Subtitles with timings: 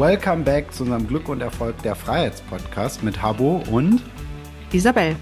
[0.00, 4.00] Welcome back zu unserem Glück und Erfolg der Freiheitspodcast mit Habo und
[4.72, 5.14] Isabel.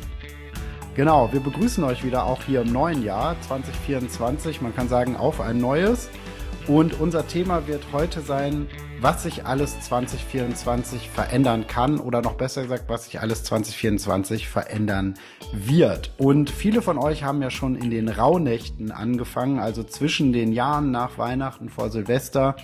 [0.95, 4.61] Genau, wir begrüßen euch wieder auch hier im neuen Jahr 2024.
[4.61, 6.09] Man kann sagen, auf ein neues.
[6.69, 8.69] Und unser Thema wird heute sein,
[9.01, 15.15] was sich alles 2024 verändern kann oder noch besser gesagt, was sich alles 2024 verändern
[15.53, 16.15] wird.
[16.19, 20.93] Und viele von euch haben ja schon in den Rauhnächten angefangen, also zwischen den Jahren
[20.93, 22.55] nach Weihnachten vor Silvester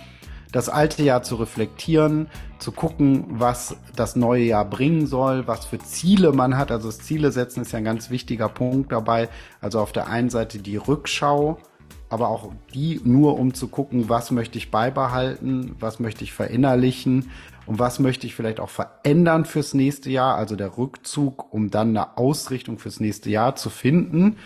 [0.51, 2.27] das alte Jahr zu reflektieren,
[2.59, 6.71] zu gucken, was das neue Jahr bringen soll, was für Ziele man hat.
[6.71, 9.29] Also das Ziele setzen ist ja ein ganz wichtiger Punkt dabei.
[9.61, 11.57] Also auf der einen Seite die Rückschau,
[12.09, 17.31] aber auch die nur um zu gucken, was möchte ich beibehalten, was möchte ich verinnerlichen
[17.65, 21.89] und was möchte ich vielleicht auch verändern fürs nächste Jahr, also der Rückzug, um dann
[21.89, 24.37] eine Ausrichtung fürs nächste Jahr zu finden.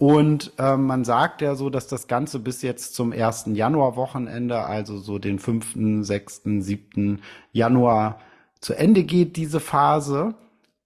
[0.00, 4.96] Und äh, man sagt ja so, dass das Ganze bis jetzt zum ersten Januarwochenende, also
[4.96, 7.20] so den fünften, sechsten, siebten
[7.52, 8.18] Januar
[8.60, 10.36] zu Ende geht, diese Phase.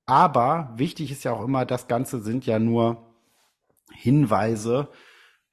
[0.04, 3.06] Aber wichtig ist ja auch immer, das Ganze sind ja nur
[3.92, 4.88] Hinweise.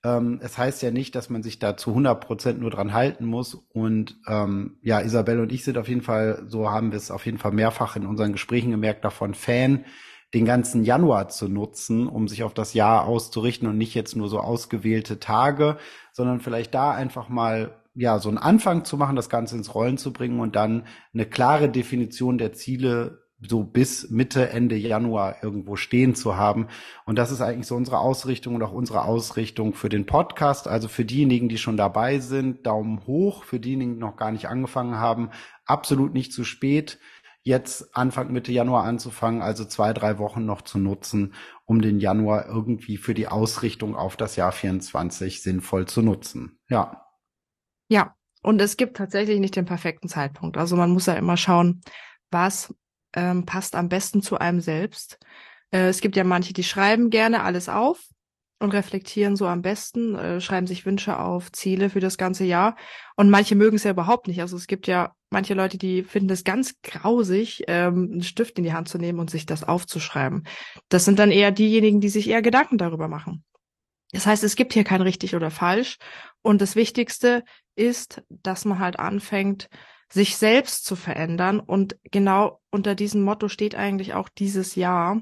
[0.03, 3.25] Ähm, es heißt ja nicht, dass man sich da zu 100 Prozent nur dran halten
[3.25, 3.53] muss.
[3.53, 7.27] Und ähm, ja, Isabelle und ich sind auf jeden Fall, so haben wir es auf
[7.27, 9.85] jeden Fall mehrfach in unseren Gesprächen gemerkt, davon Fan,
[10.33, 14.29] den ganzen Januar zu nutzen, um sich auf das Jahr auszurichten und nicht jetzt nur
[14.29, 15.77] so ausgewählte Tage,
[16.13, 19.97] sondern vielleicht da einfach mal ja so einen Anfang zu machen, das Ganze ins Rollen
[19.97, 25.75] zu bringen und dann eine klare Definition der Ziele so bis Mitte, Ende Januar irgendwo
[25.75, 26.67] stehen zu haben.
[27.05, 30.67] Und das ist eigentlich so unsere Ausrichtung und auch unsere Ausrichtung für den Podcast.
[30.67, 33.43] Also für diejenigen, die schon dabei sind, Daumen hoch.
[33.43, 35.31] Für diejenigen, die noch gar nicht angefangen haben,
[35.65, 36.99] absolut nicht zu spät
[37.43, 41.33] jetzt Anfang Mitte Januar anzufangen, also zwei, drei Wochen noch zu nutzen,
[41.65, 46.59] um den Januar irgendwie für die Ausrichtung auf das Jahr 24 sinnvoll zu nutzen.
[46.69, 47.05] Ja.
[47.89, 50.57] Ja, und es gibt tatsächlich nicht den perfekten Zeitpunkt.
[50.57, 51.81] Also man muss ja immer schauen,
[52.29, 52.73] was
[53.13, 55.19] ähm, passt am besten zu einem selbst.
[55.71, 57.99] Äh, es gibt ja manche, die schreiben gerne alles auf
[58.59, 62.77] und reflektieren so am besten, äh, schreiben sich Wünsche auf, Ziele für das ganze Jahr.
[63.15, 64.41] Und manche mögen es ja überhaupt nicht.
[64.41, 68.63] Also es gibt ja manche Leute, die finden es ganz grausig, ähm, einen Stift in
[68.63, 70.43] die Hand zu nehmen und sich das aufzuschreiben.
[70.89, 73.43] Das sind dann eher diejenigen, die sich eher Gedanken darüber machen.
[74.11, 75.97] Das heißt, es gibt hier kein richtig oder falsch.
[76.41, 77.43] Und das Wichtigste
[77.75, 79.69] ist, dass man halt anfängt,
[80.11, 81.61] sich selbst zu verändern.
[81.61, 85.21] Und genau unter diesem Motto steht eigentlich auch dieses Jahr.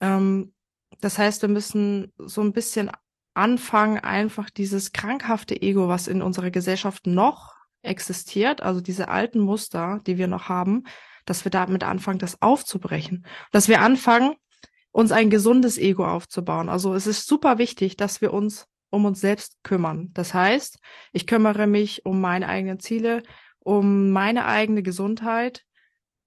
[0.00, 0.54] Ähm,
[1.00, 2.90] das heißt, wir müssen so ein bisschen
[3.34, 7.53] anfangen, einfach dieses krankhafte Ego, was in unserer Gesellschaft noch
[7.84, 10.84] existiert, also diese alten Muster, die wir noch haben,
[11.26, 13.26] dass wir damit anfangen, das aufzubrechen.
[13.50, 14.34] Dass wir anfangen,
[14.92, 16.68] uns ein gesundes Ego aufzubauen.
[16.68, 20.10] Also es ist super wichtig, dass wir uns um uns selbst kümmern.
[20.14, 20.78] Das heißt,
[21.12, 23.22] ich kümmere mich um meine eigenen Ziele,
[23.58, 25.64] um meine eigene Gesundheit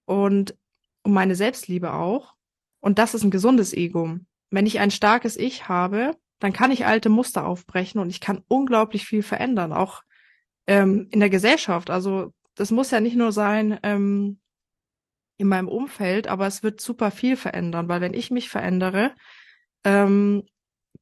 [0.04, 0.54] und
[1.02, 2.34] um meine Selbstliebe auch.
[2.80, 4.18] Und das ist ein gesundes Ego
[4.50, 8.44] wenn ich ein starkes Ich habe, dann kann ich alte Muster aufbrechen und ich kann
[8.48, 10.02] unglaublich viel verändern, auch
[10.68, 11.90] ähm, in der Gesellschaft.
[11.90, 14.38] Also das muss ja nicht nur sein ähm,
[15.38, 19.14] in meinem Umfeld, aber es wird super viel verändern, weil wenn ich mich verändere,
[19.84, 20.44] ähm,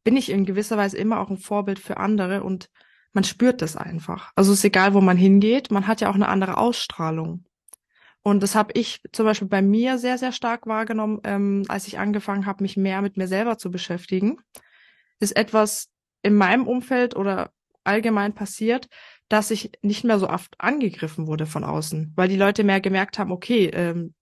[0.05, 2.71] bin ich in gewisser Weise immer auch ein Vorbild für andere und
[3.13, 4.31] man spürt das einfach.
[4.37, 7.45] Also es ist egal, wo man hingeht, man hat ja auch eine andere Ausstrahlung.
[8.23, 11.99] Und das habe ich zum Beispiel bei mir sehr, sehr stark wahrgenommen, ähm, als ich
[11.99, 14.39] angefangen habe, mich mehr mit mir selber zu beschäftigen.
[15.19, 15.89] Ist etwas
[16.23, 17.51] in meinem Umfeld oder
[17.85, 18.89] allgemein passiert,
[19.29, 23.19] dass ich nicht mehr so oft angegriffen wurde von außen, weil die Leute mehr gemerkt
[23.19, 24.15] haben, okay, ähm,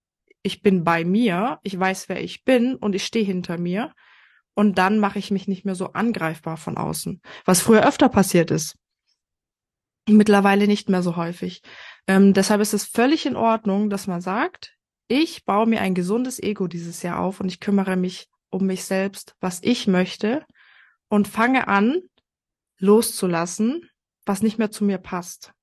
[0.43, 3.93] ich bin bei mir, ich weiß, wer ich bin und ich stehe hinter mir.
[4.55, 8.51] Und dann mache ich mich nicht mehr so angreifbar von außen, was früher öfter passiert
[8.51, 8.77] ist.
[10.07, 11.63] Mittlerweile nicht mehr so häufig.
[12.07, 14.75] Ähm, deshalb ist es völlig in Ordnung, dass man sagt,
[15.09, 18.85] ich baue mir ein gesundes Ego dieses Jahr auf und ich kümmere mich um mich
[18.85, 20.45] selbst, was ich möchte
[21.09, 22.01] und fange an,
[22.79, 23.89] loszulassen,
[24.27, 25.55] was nicht mehr zu mir passt.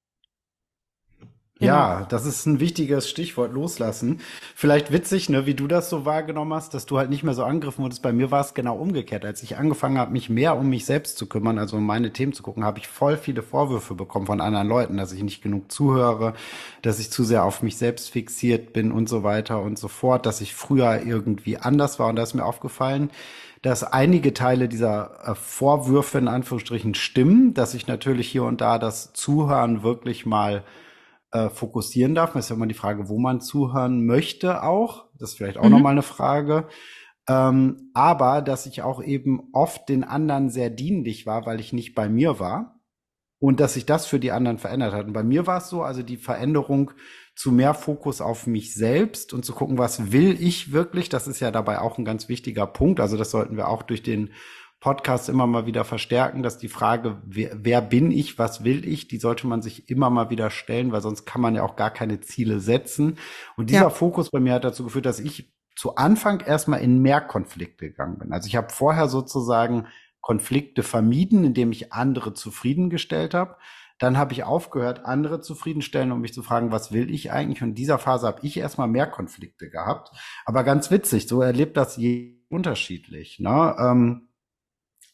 [1.61, 2.07] Ja, genau.
[2.09, 4.19] das ist ein wichtiges Stichwort, loslassen.
[4.55, 7.43] Vielleicht witzig, ne, wie du das so wahrgenommen hast, dass du halt nicht mehr so
[7.43, 8.01] angegriffen wurdest.
[8.01, 9.23] Bei mir war es genau umgekehrt.
[9.25, 12.33] Als ich angefangen habe, mich mehr um mich selbst zu kümmern, also um meine Themen
[12.33, 15.71] zu gucken, habe ich voll viele Vorwürfe bekommen von anderen Leuten, dass ich nicht genug
[15.71, 16.33] zuhöre,
[16.81, 20.25] dass ich zu sehr auf mich selbst fixiert bin und so weiter und so fort,
[20.25, 22.07] dass ich früher irgendwie anders war.
[22.09, 23.11] Und da ist mir aufgefallen,
[23.61, 28.79] dass einige Teile dieser äh, Vorwürfe in Anführungsstrichen stimmen, dass ich natürlich hier und da
[28.79, 30.63] das Zuhören wirklich mal
[31.31, 32.33] äh, fokussieren darf.
[32.33, 35.05] Das ist ja immer die Frage, wo man zuhören möchte auch.
[35.17, 35.71] Das ist vielleicht auch mhm.
[35.71, 36.67] nochmal eine Frage.
[37.29, 41.93] Ähm, aber dass ich auch eben oft den anderen sehr dienlich war, weil ich nicht
[41.93, 42.81] bei mir war.
[43.41, 45.07] und dass sich das für die anderen verändert hat.
[45.07, 46.91] Und bei mir war es so, also die Veränderung
[47.35, 51.39] zu mehr Fokus auf mich selbst und zu gucken, was will ich wirklich, das ist
[51.39, 52.99] ja dabei auch ein ganz wichtiger Punkt.
[52.99, 54.31] Also das sollten wir auch durch den
[54.81, 59.07] Podcast immer mal wieder verstärken, dass die Frage, wer, wer bin ich, was will ich,
[59.07, 61.91] die sollte man sich immer mal wieder stellen, weil sonst kann man ja auch gar
[61.91, 63.17] keine Ziele setzen.
[63.55, 63.89] Und dieser ja.
[63.91, 68.17] Fokus bei mir hat dazu geführt, dass ich zu Anfang erstmal in mehr Konflikte gegangen
[68.17, 68.33] bin.
[68.33, 69.87] Also ich habe vorher sozusagen
[70.19, 73.57] Konflikte vermieden, indem ich andere zufriedengestellt habe.
[74.01, 77.61] Dann habe ich aufgehört, andere zufriedenstellen, um mich zu fragen, was will ich eigentlich?
[77.61, 80.09] Und in dieser Phase habe ich erstmal mehr Konflikte gehabt.
[80.43, 83.37] Aber ganz witzig, so erlebt das je unterschiedlich.
[83.39, 83.75] Ne?
[83.77, 84.29] Ähm,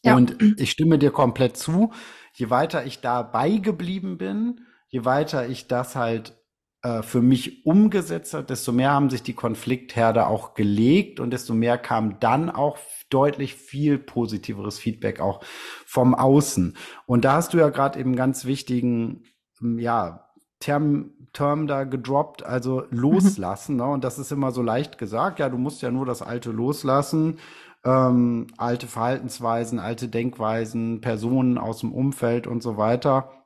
[0.02, 0.16] ja.
[0.16, 1.92] Und ich stimme dir komplett zu.
[2.32, 6.37] Je weiter ich dabei geblieben bin, je weiter ich das halt
[6.82, 11.54] äh, für mich umgesetzt habe, desto mehr haben sich die Konfliktherde auch gelegt und desto
[11.54, 12.78] mehr kam dann auch
[13.10, 15.40] deutlich viel positiveres Feedback auch
[15.86, 16.76] vom Außen.
[17.06, 19.24] Und da hast du ja gerade eben ganz wichtigen,
[19.60, 20.28] ja,
[20.60, 23.74] Term, Term da gedroppt, also loslassen.
[23.74, 23.78] Mhm.
[23.78, 23.86] Ne?
[23.86, 25.38] Und das ist immer so leicht gesagt.
[25.38, 27.38] Ja, du musst ja nur das Alte loslassen.
[27.84, 33.37] Ähm, alte Verhaltensweisen, alte Denkweisen, Personen aus dem Umfeld und so weiter.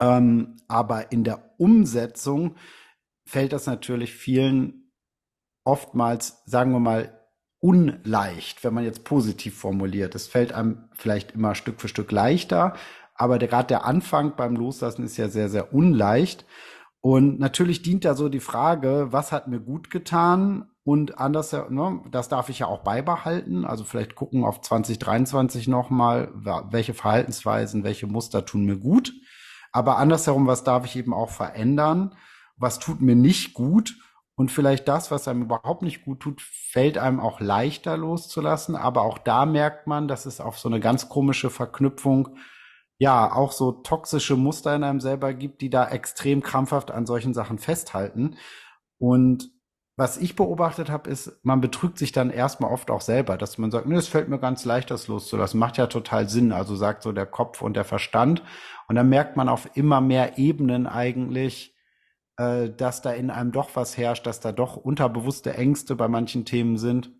[0.00, 2.56] Ähm, aber in der Umsetzung
[3.26, 4.92] fällt das natürlich vielen
[5.64, 7.20] oftmals, sagen wir mal,
[7.60, 10.14] unleicht, wenn man jetzt positiv formuliert.
[10.14, 12.74] Es fällt einem vielleicht immer Stück für Stück leichter,
[13.14, 16.44] aber gerade der Anfang beim Loslassen ist ja sehr, sehr unleicht.
[17.00, 20.70] Und natürlich dient da so die Frage, was hat mir gut getan?
[20.84, 23.64] Und anders, ne, das darf ich ja auch beibehalten.
[23.64, 26.30] Also vielleicht gucken auf 2023 nochmal,
[26.70, 29.12] welche Verhaltensweisen, welche Muster tun mir gut.
[29.74, 32.14] Aber andersherum, was darf ich eben auch verändern?
[32.56, 33.96] Was tut mir nicht gut?
[34.36, 38.76] Und vielleicht das, was einem überhaupt nicht gut tut, fällt einem auch leichter loszulassen.
[38.76, 42.36] Aber auch da merkt man, dass es auf so eine ganz komische Verknüpfung,
[42.98, 47.34] ja, auch so toxische Muster in einem selber gibt, die da extrem krampfhaft an solchen
[47.34, 48.36] Sachen festhalten.
[48.98, 49.50] Und
[49.96, 53.70] was ich beobachtet habe, ist, man betrügt sich dann erstmal oft auch selber, dass man
[53.70, 55.60] sagt, nee, es fällt mir ganz leicht, das loszulassen.
[55.60, 56.50] Macht ja total Sinn.
[56.52, 58.42] Also sagt so der Kopf und der Verstand.
[58.88, 61.76] Und dann merkt man auf immer mehr Ebenen eigentlich,
[62.38, 66.44] äh, dass da in einem doch was herrscht, dass da doch unterbewusste Ängste bei manchen
[66.44, 67.12] Themen sind,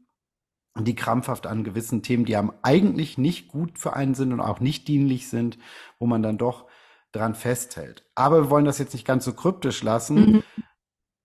[0.77, 4.59] die krampfhaft an gewissen Themen, die einem eigentlich nicht gut für einen sind und auch
[4.59, 5.59] nicht dienlich sind,
[6.01, 6.67] wo man dann doch
[7.13, 8.05] dran festhält.
[8.17, 10.17] Aber wir wollen das jetzt nicht ganz so kryptisch lassen.
[10.17, 10.43] Mhm.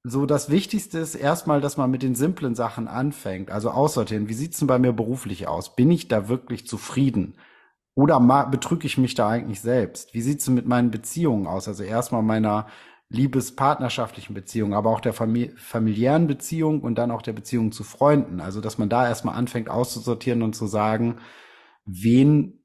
[0.04, 3.52] So, das Wichtigste ist erstmal, dass man mit den simplen Sachen anfängt.
[3.52, 4.30] Also aussortieren.
[4.30, 5.76] Wie sieht's denn bei mir beruflich aus?
[5.76, 7.36] Bin ich da wirklich zufrieden?
[7.96, 8.20] Oder
[8.50, 10.14] betrüge ich mich da eigentlich selbst?
[10.14, 11.68] Wie sieht's denn mit meinen Beziehungen aus?
[11.68, 12.68] Also erstmal meiner
[13.10, 18.40] liebespartnerschaftlichen Beziehung, aber auch der famili familiären Beziehung und dann auch der Beziehung zu Freunden.
[18.40, 21.18] Also, dass man da erstmal anfängt auszusortieren und zu sagen,
[21.86, 22.64] wen,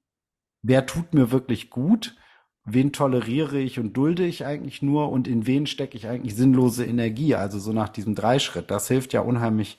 [0.63, 2.17] wer tut mir wirklich gut,
[2.65, 6.85] wen toleriere ich und dulde ich eigentlich nur und in wen stecke ich eigentlich sinnlose
[6.85, 7.35] Energie.
[7.35, 8.71] Also so nach diesem Dreischritt.
[8.71, 9.79] Das hilft ja unheimlich,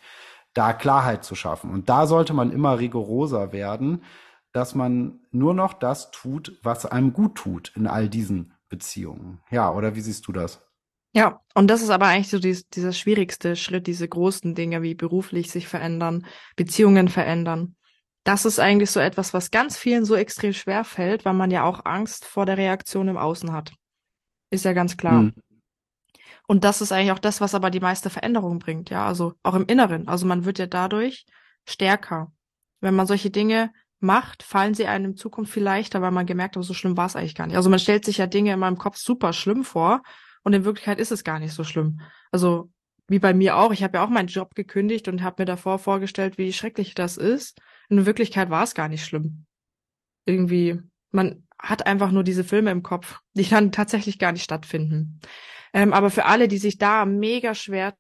[0.54, 1.72] da Klarheit zu schaffen.
[1.72, 4.04] Und da sollte man immer rigoroser werden,
[4.54, 9.42] dass man nur noch das tut, was einem gut tut in all diesen Beziehungen.
[9.52, 10.62] Ja, oder wie siehst du das?
[11.14, 14.96] Ja, und das ist aber eigentlich so dies, dieser schwierigste Schritt, diese großen Dinge wie
[14.96, 17.76] beruflich sich verändern, Beziehungen verändern.
[18.26, 21.64] Das ist eigentlich so etwas, was ganz vielen so extrem schwer fällt, weil man ja
[21.64, 23.72] auch Angst vor der Reaktion im Außen hat.
[24.50, 25.22] Ist ja ganz klar.
[25.22, 25.34] Hm.
[26.48, 29.54] Und das ist eigentlich auch das, was aber die meiste Veränderung bringt, ja, also auch
[29.54, 30.08] im Inneren.
[30.08, 31.26] Also man wird ja dadurch
[31.68, 32.32] stärker.
[32.82, 36.56] Wenn man solche Dinge macht, fallen sie einem in Zukunft viel leichter, weil man gemerkt
[36.56, 37.56] hat, so schlimm war es eigentlich gar nicht.
[37.56, 40.04] Also man stellt sich ja Dinge in meinem Kopf super schlimm vor
[40.44, 42.02] und in Wirklichkeit ist es gar nicht so schlimm.
[42.32, 42.70] Also
[43.08, 45.80] wie bei mir auch, ich habe ja auch meinen Job gekündigt und habe mir davor
[45.80, 47.60] vorgestellt, wie schrecklich das ist.
[47.90, 49.46] In Wirklichkeit war es gar nicht schlimm.
[50.26, 50.80] Irgendwie,
[51.12, 55.20] man hat einfach nur diese Filme im Kopf, die dann tatsächlich gar nicht stattfinden.
[55.74, 57.96] Ähm, aber für alle, die sich da mega schwer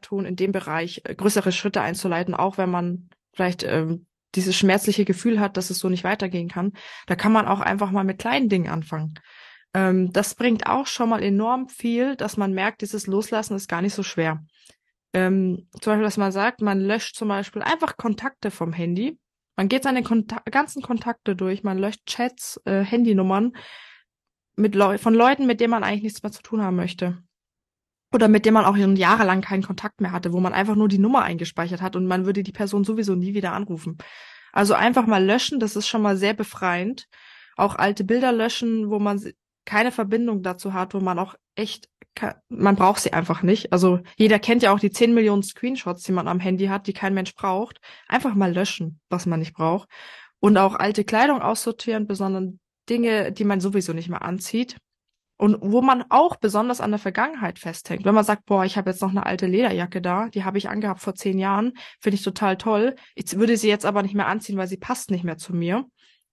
[0.00, 5.04] tun, in dem Bereich äh, größere Schritte einzuleiten, auch wenn man vielleicht ähm, dieses schmerzliche
[5.04, 6.72] Gefühl hat, dass es so nicht weitergehen kann,
[7.06, 9.14] da kann man auch einfach mal mit kleinen Dingen anfangen.
[9.74, 13.82] Ähm, das bringt auch schon mal enorm viel, dass man merkt, dieses Loslassen ist gar
[13.82, 14.44] nicht so schwer.
[15.12, 19.18] Ähm, zum Beispiel, dass man sagt, man löscht zum Beispiel einfach Kontakte vom Handy.
[19.58, 23.56] Man geht seine Kontak ganzen Kontakte durch, man löscht Chats, äh, Handynummern
[24.54, 27.24] mit Leu von Leuten, mit denen man eigentlich nichts mehr zu tun haben möchte.
[28.14, 31.00] Oder mit denen man auch jahrelang keinen Kontakt mehr hatte, wo man einfach nur die
[31.00, 33.98] Nummer eingespeichert hat und man würde die Person sowieso nie wieder anrufen.
[34.52, 37.08] Also einfach mal löschen, das ist schon mal sehr befreiend.
[37.56, 39.20] Auch alte Bilder löschen, wo man
[39.64, 41.88] keine Verbindung dazu hat, wo man auch echt,
[42.48, 43.72] man braucht sie einfach nicht.
[43.72, 46.92] Also jeder kennt ja auch die 10 Millionen Screenshots, die man am Handy hat, die
[46.92, 47.80] kein Mensch braucht.
[48.08, 49.88] Einfach mal löschen, was man nicht braucht.
[50.40, 52.54] Und auch alte Kleidung aussortieren, besonders
[52.88, 54.76] Dinge, die man sowieso nicht mehr anzieht.
[55.36, 58.04] Und wo man auch besonders an der Vergangenheit festhängt.
[58.04, 60.68] Wenn man sagt, boah, ich habe jetzt noch eine alte Lederjacke da, die habe ich
[60.68, 62.96] angehabt vor zehn Jahren, finde ich total toll.
[63.14, 65.84] Ich würde sie jetzt aber nicht mehr anziehen, weil sie passt nicht mehr zu mir,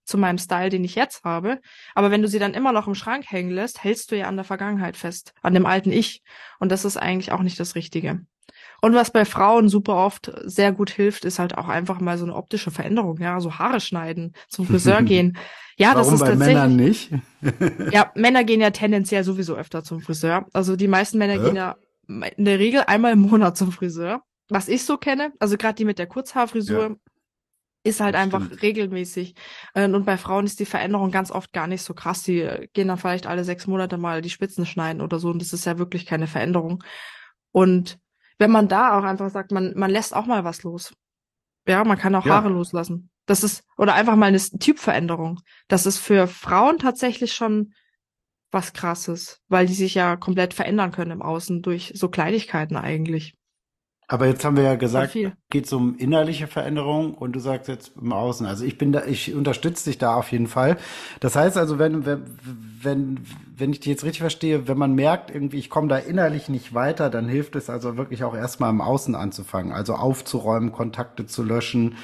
[0.06, 1.60] zu meinem Style, den ich jetzt habe.
[1.94, 4.36] Aber wenn du sie dann immer noch im Schrank hängen lässt, hältst du ja an
[4.36, 6.22] der Vergangenheit fest, an dem alten Ich.
[6.58, 8.20] Und das ist eigentlich auch nicht das Richtige.
[8.80, 12.24] Und was bei Frauen super oft sehr gut hilft, ist halt auch einfach mal so
[12.24, 15.36] eine optische Veränderung, ja, so Haare schneiden, zum Friseur gehen.
[15.76, 16.54] Ja, Warum das ist bei tatsächlich.
[16.54, 17.10] Männern nicht?
[17.92, 20.46] Ja, Männer gehen ja tendenziell sowieso öfter zum Friseur.
[20.52, 21.44] Also die meisten Männer Hä?
[21.46, 21.76] gehen ja
[22.08, 24.22] in der Regel einmal im Monat zum Friseur.
[24.48, 26.94] Was ich so kenne, also gerade die mit der Kurzhaarfrisur, Ja.
[27.86, 28.62] Ist halt Das einfach stimmt.
[28.62, 29.34] regelmäßig.
[29.74, 32.22] Äh, Und bei Frauen ist die Veränderung ganz oft gar nicht so krass.
[32.22, 35.28] Die äh, gehen dann vielleicht alle sechs Monate mal die Spitzen schneiden oder so.
[35.30, 36.82] Und das ist ja wirklich keine Veränderung.
[37.52, 37.98] Und
[38.38, 40.92] wenn man da auch einfach sagt, man, man lässt auch mal was los.
[41.66, 42.34] Ja, man kann auch Ja.
[42.34, 43.10] Haare loslassen.
[43.26, 45.40] Das ist, oder einfach mal eine Typveränderung.
[45.68, 47.72] Das ist für Frauen tatsächlich schon
[48.52, 53.34] was krasses, weil die sich ja komplett verändern können im Außen durch so Kleinigkeiten eigentlich.
[54.08, 55.16] Aber jetzt haben wir ja gesagt,
[55.50, 58.46] geht um innerliche Veränderung und du sagst jetzt im Außen.
[58.46, 60.76] Also ich bin da, ich unterstütze dich da auf jeden Fall.
[61.18, 62.22] Das heißt also, wenn, wenn,
[62.80, 63.20] wenn,
[63.56, 66.72] wenn ich dich jetzt richtig verstehe, wenn man merkt, irgendwie, ich komme da innerlich nicht
[66.72, 69.72] weiter, dann hilft es also wirklich auch erstmal im Außen anzufangen.
[69.72, 71.96] Also aufzuräumen, Kontakte zu löschen,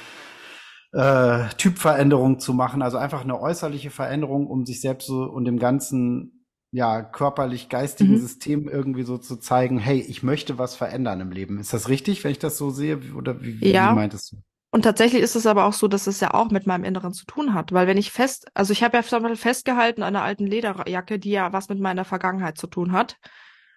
[0.91, 5.57] äh, Typveränderung zu machen, also einfach eine äußerliche Veränderung, um sich selbst so und dem
[5.57, 6.42] ganzen
[6.73, 8.17] ja körperlich geistigen Mhm.
[8.17, 11.59] System irgendwie so zu zeigen, hey, ich möchte was verändern im Leben.
[11.59, 13.79] Ist das richtig, wenn ich das so sehe oder wie, Ja.
[13.79, 14.37] wie meintest du?
[14.71, 17.25] Und tatsächlich ist es aber auch so, dass es ja auch mit meinem Inneren zu
[17.25, 17.73] tun hat.
[17.73, 21.19] Weil wenn ich fest, also ich habe ja zum Beispiel festgehalten an einer alten Lederjacke,
[21.19, 23.17] die ja was mit meiner Vergangenheit zu tun hat.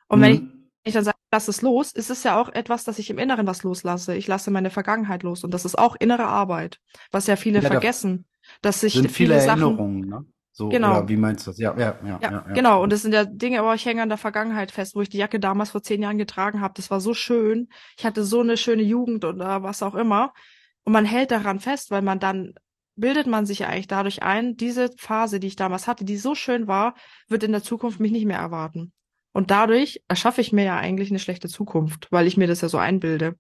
[0.09, 0.71] Und wenn ich, Mhm.
[0.85, 3.19] wenn ich dann sage, lass es los, ist es ja auch etwas, dass ich im
[3.19, 4.17] Inneren was loslasse.
[4.17, 5.45] Ich lasse meine Vergangenheit los.
[5.45, 6.81] Und das ist auch innere Arbeit,
[7.13, 8.27] was ja viele Ja, da vergessen.
[8.63, 10.27] Dass sich sind viele, viele Sachen, Erinnerungen, ne?
[10.57, 11.01] So, Genau.
[11.01, 11.59] oder wie meinst du das?
[11.59, 12.83] Ja, ja, ja, Ja, ja, genau.
[12.83, 15.19] Und das sind ja Dinge, aber ich hänge an der Vergangenheit fest, wo ich die
[15.19, 16.73] Jacke damals vor zehn Jahren getragen habe.
[16.75, 17.69] Das war so schön.
[17.99, 20.33] Ich hatte so eine schöne Jugend oder was auch immer.
[20.85, 22.55] Und man hält daran fest, weil man dann
[22.95, 26.35] bildet man sich ja eigentlich dadurch ein, diese Phase, die ich damals hatte, die so
[26.35, 26.95] schön war,
[27.29, 28.93] wird in der Zukunft mich nicht mehr erwarten.
[29.33, 32.71] Und dadurch erschaffe ich mir ja eigentlich eine schlechte Zukunft, weil ich mir das ja
[32.71, 33.35] so einbilde.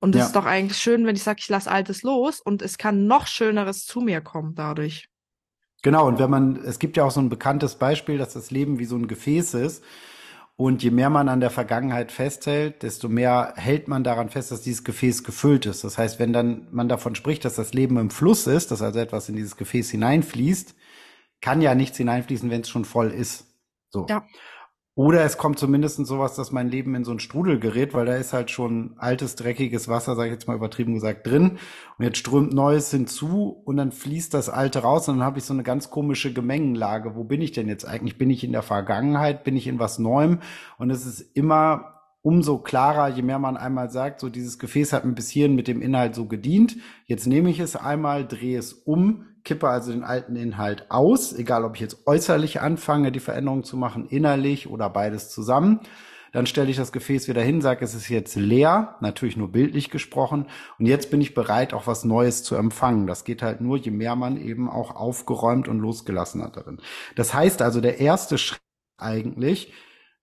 [0.00, 0.26] Und das Ja.
[0.26, 3.28] ist doch eigentlich schön, wenn ich sage, ich lasse Altes los und es kann noch
[3.28, 5.08] Schöneres zu mir kommen dadurch.
[5.82, 8.78] Genau, und wenn man, es gibt ja auch so ein bekanntes Beispiel, dass das Leben
[8.78, 9.84] wie so ein Gefäß ist.
[10.54, 14.60] Und je mehr man an der Vergangenheit festhält, desto mehr hält man daran fest, dass
[14.60, 15.82] dieses Gefäß gefüllt ist.
[15.82, 18.98] Das heißt, wenn dann man davon spricht, dass das Leben im Fluss ist, dass also
[18.98, 20.76] etwas in dieses Gefäß hineinfließt,
[21.40, 23.46] kann ja nichts hineinfließen, wenn es schon voll ist.
[23.90, 24.06] So.
[24.08, 24.24] Ja.
[24.94, 28.14] Oder es kommt zumindest sowas, dass mein Leben in so einen Strudel gerät, weil da
[28.16, 31.58] ist halt schon altes, dreckiges Wasser, sage ich jetzt mal übertrieben gesagt, drin.
[31.96, 35.44] Und jetzt strömt Neues hinzu und dann fließt das Alte raus und dann habe ich
[35.44, 37.16] so eine ganz komische Gemengenlage.
[37.16, 38.18] Wo bin ich denn jetzt eigentlich?
[38.18, 39.44] Bin ich in der Vergangenheit?
[39.44, 40.40] Bin ich in was Neuem?
[40.76, 45.04] Und es ist immer umso klarer, je mehr man einmal sagt, so dieses Gefäß hat
[45.04, 46.76] mir bis hierhin mit dem Inhalt so gedient.
[47.06, 51.64] Jetzt nehme ich es einmal, drehe es um, kippe also den alten Inhalt aus, egal
[51.64, 55.80] ob ich jetzt äußerlich anfange, die Veränderung zu machen, innerlich oder beides zusammen.
[56.32, 59.90] Dann stelle ich das Gefäß wieder hin, sage, es ist jetzt leer, natürlich nur bildlich
[59.90, 60.46] gesprochen.
[60.78, 63.06] Und jetzt bin ich bereit, auch was Neues zu empfangen.
[63.06, 66.80] Das geht halt nur, je mehr man eben auch aufgeräumt und losgelassen hat darin.
[67.16, 68.62] Das heißt also, der erste Schritt
[68.96, 69.74] eigentlich,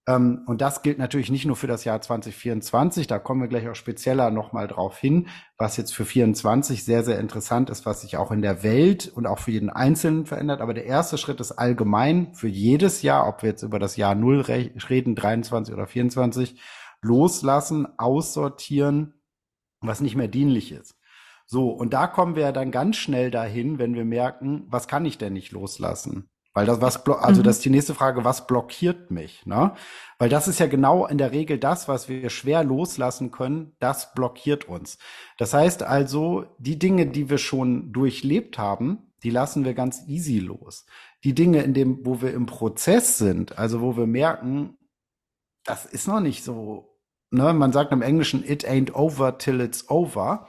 [0.10, 3.70] ähm, und das gilt natürlich nicht nur für das Jahr 2024, da kommen wir gleich
[3.70, 8.18] auch spezieller nochmal drauf hin, was jetzt für 24 sehr, sehr interessant ist, was sich
[8.18, 10.62] auch in der Welt und auch für jeden Einzelnen verändert.
[10.62, 14.16] Aber der erste Schritt ist allgemein für jedes Jahr, ob wir jetzt über das Jahr
[14.16, 16.60] Null re- reden, 23 oder 24,
[17.02, 19.14] loslassen, aussortieren,
[19.80, 20.96] was nicht mehr dienlich ist.
[21.46, 25.06] So, und da kommen wir ja dann ganz schnell dahin, wenn wir merken, was kann
[25.06, 26.30] ich denn nicht loslassen?
[26.60, 27.46] Weil das was also Mhm.
[27.46, 29.72] das ist die nächste Frage, was blockiert mich, ne?
[30.18, 34.14] Weil das ist ja genau in der Regel das, was wir schwer loslassen können, das
[34.14, 34.98] blockiert uns.
[35.38, 40.40] Das heißt also, die Dinge, die wir schon durchlebt haben, die lassen wir ganz easy
[40.40, 40.86] los.
[41.24, 44.78] Die Dinge, in dem, wo wir im Prozess sind, also wo wir merken,
[45.64, 46.98] das ist noch nicht so,
[47.32, 47.54] ne?
[47.54, 50.48] Man sagt im Englischen, it ain't over till it's over.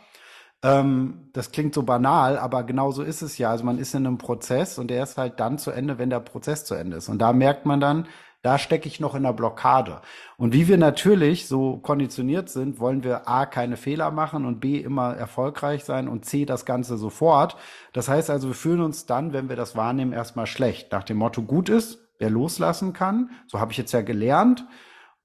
[0.62, 3.50] Ähm, das klingt so banal, aber genau so ist es ja.
[3.50, 6.20] Also man ist in einem Prozess und der ist halt dann zu Ende, wenn der
[6.20, 7.08] Prozess zu Ende ist.
[7.08, 8.06] Und da merkt man dann,
[8.42, 10.00] da stecke ich noch in der Blockade.
[10.38, 14.78] Und wie wir natürlich so konditioniert sind, wollen wir A, keine Fehler machen und B,
[14.78, 17.56] immer erfolgreich sein und C, das Ganze sofort.
[17.92, 20.90] Das heißt also, wir fühlen uns dann, wenn wir das wahrnehmen, erstmal schlecht.
[20.92, 23.30] Nach dem Motto, gut ist, wer loslassen kann.
[23.46, 24.64] So habe ich jetzt ja gelernt.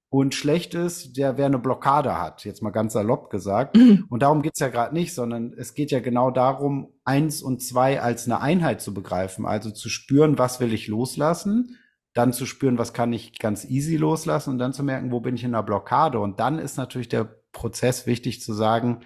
[0.10, 3.76] Und schlecht ist, der wer eine Blockade hat, jetzt mal ganz salopp gesagt.
[3.76, 4.06] Mhm.
[4.10, 8.02] Und darum geht's ja gerade nicht, sondern es geht ja genau darum, eins und zwei
[8.02, 9.46] als eine Einheit zu begreifen.
[9.46, 11.78] Also zu spüren, was will ich loslassen,
[12.14, 15.36] dann zu spüren, was kann ich ganz easy loslassen und dann zu merken, wo bin
[15.36, 16.20] ich in der Blockade.
[16.20, 19.02] Und dann ist natürlich der Prozess wichtig zu sagen,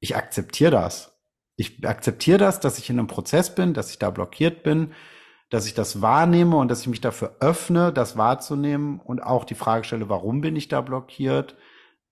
[0.00, 1.18] ich akzeptiere das.
[1.56, 4.92] Ich akzeptiere das, dass ich in einem Prozess bin, dass ich da blockiert bin
[5.50, 9.54] dass ich das wahrnehme und dass ich mich dafür öffne, das wahrzunehmen und auch die
[9.54, 11.56] Frage stelle, warum bin ich da blockiert?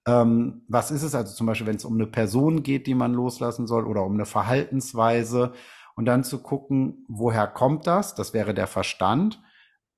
[0.06, 3.12] Ähm, was ist es also zum Beispiel, wenn es um eine Person geht, die man
[3.12, 5.52] loslassen soll oder um eine Verhaltensweise
[5.96, 8.14] und dann zu gucken, woher kommt das?
[8.14, 9.42] Das wäre der Verstand.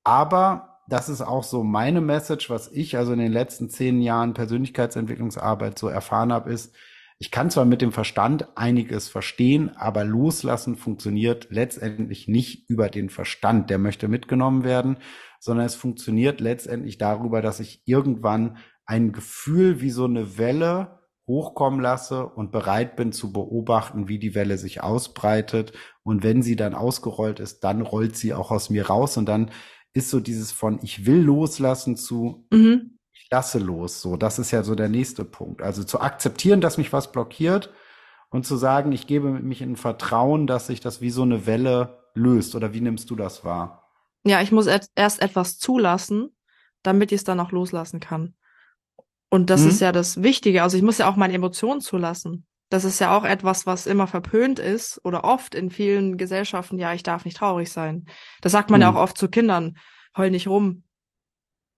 [0.02, 4.34] Aber das ist auch so meine Message, was ich also in den letzten zehn Jahren
[4.34, 6.74] Persönlichkeitsentwicklungsarbeit so erfahren habe, ist,
[7.20, 13.10] ich kann zwar mit dem Verstand einiges verstehen, aber loslassen funktioniert letztendlich nicht über den
[13.10, 14.98] Verstand, der möchte mitgenommen werden,
[15.40, 21.80] sondern es funktioniert letztendlich darüber, dass ich irgendwann ein Gefühl wie so eine Welle hochkommen
[21.80, 25.72] lasse und bereit bin zu beobachten, wie die Welle sich ausbreitet.
[26.04, 29.16] Und wenn sie dann ausgerollt ist, dann rollt sie auch aus mir raus.
[29.16, 29.50] Und dann
[29.92, 32.97] ist so dieses von ich will loslassen zu mhm
[33.30, 34.00] lasse los.
[34.00, 35.62] So, das ist ja so der nächste Punkt.
[35.62, 37.72] Also zu akzeptieren, dass mich was blockiert
[38.30, 41.98] und zu sagen, ich gebe mich in Vertrauen, dass sich das wie so eine Welle
[42.14, 42.54] löst.
[42.54, 43.88] Oder wie nimmst du das wahr?
[44.24, 46.34] Ja, ich muss erst etwas zulassen,
[46.82, 48.34] damit ich es dann auch loslassen kann.
[49.30, 49.68] Und das hm.
[49.68, 50.62] ist ja das Wichtige.
[50.62, 52.46] Also ich muss ja auch meine Emotionen zulassen.
[52.70, 56.78] Das ist ja auch etwas, was immer verpönt ist oder oft in vielen Gesellschaften.
[56.78, 58.06] Ja, ich darf nicht traurig sein.
[58.42, 58.82] Das sagt man hm.
[58.82, 59.78] ja auch oft zu Kindern.
[60.16, 60.84] Heul nicht rum.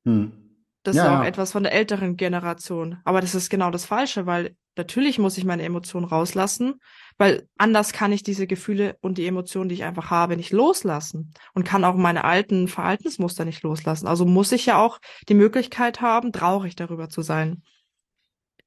[0.04, 0.39] Hm.
[0.82, 1.26] Das ja, ist auch ja.
[1.26, 2.98] etwas von der älteren Generation.
[3.04, 6.80] Aber das ist genau das Falsche, weil natürlich muss ich meine Emotionen rauslassen,
[7.18, 11.34] weil anders kann ich diese Gefühle und die Emotionen, die ich einfach habe, nicht loslassen
[11.52, 14.06] und kann auch meine alten Verhaltensmuster nicht loslassen.
[14.06, 17.62] Also muss ich ja auch die Möglichkeit haben, traurig darüber zu sein.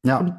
[0.06, 0.20] Ja.
[0.20, 0.36] Und,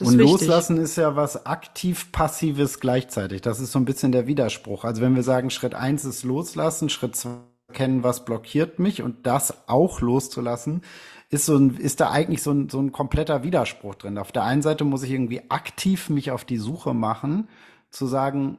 [0.00, 3.40] und loslassen ist ja was aktiv-passives gleichzeitig.
[3.40, 4.84] Das ist so ein bisschen der Widerspruch.
[4.84, 9.26] Also wenn wir sagen, Schritt eins ist loslassen, Schritt zwei erkennen, was blockiert mich und
[9.26, 10.82] das auch loszulassen,
[11.30, 14.18] ist so ein, ist da eigentlich so ein, so ein kompletter Widerspruch drin.
[14.18, 17.48] Auf der einen Seite muss ich irgendwie aktiv mich auf die Suche machen,
[17.90, 18.58] zu sagen,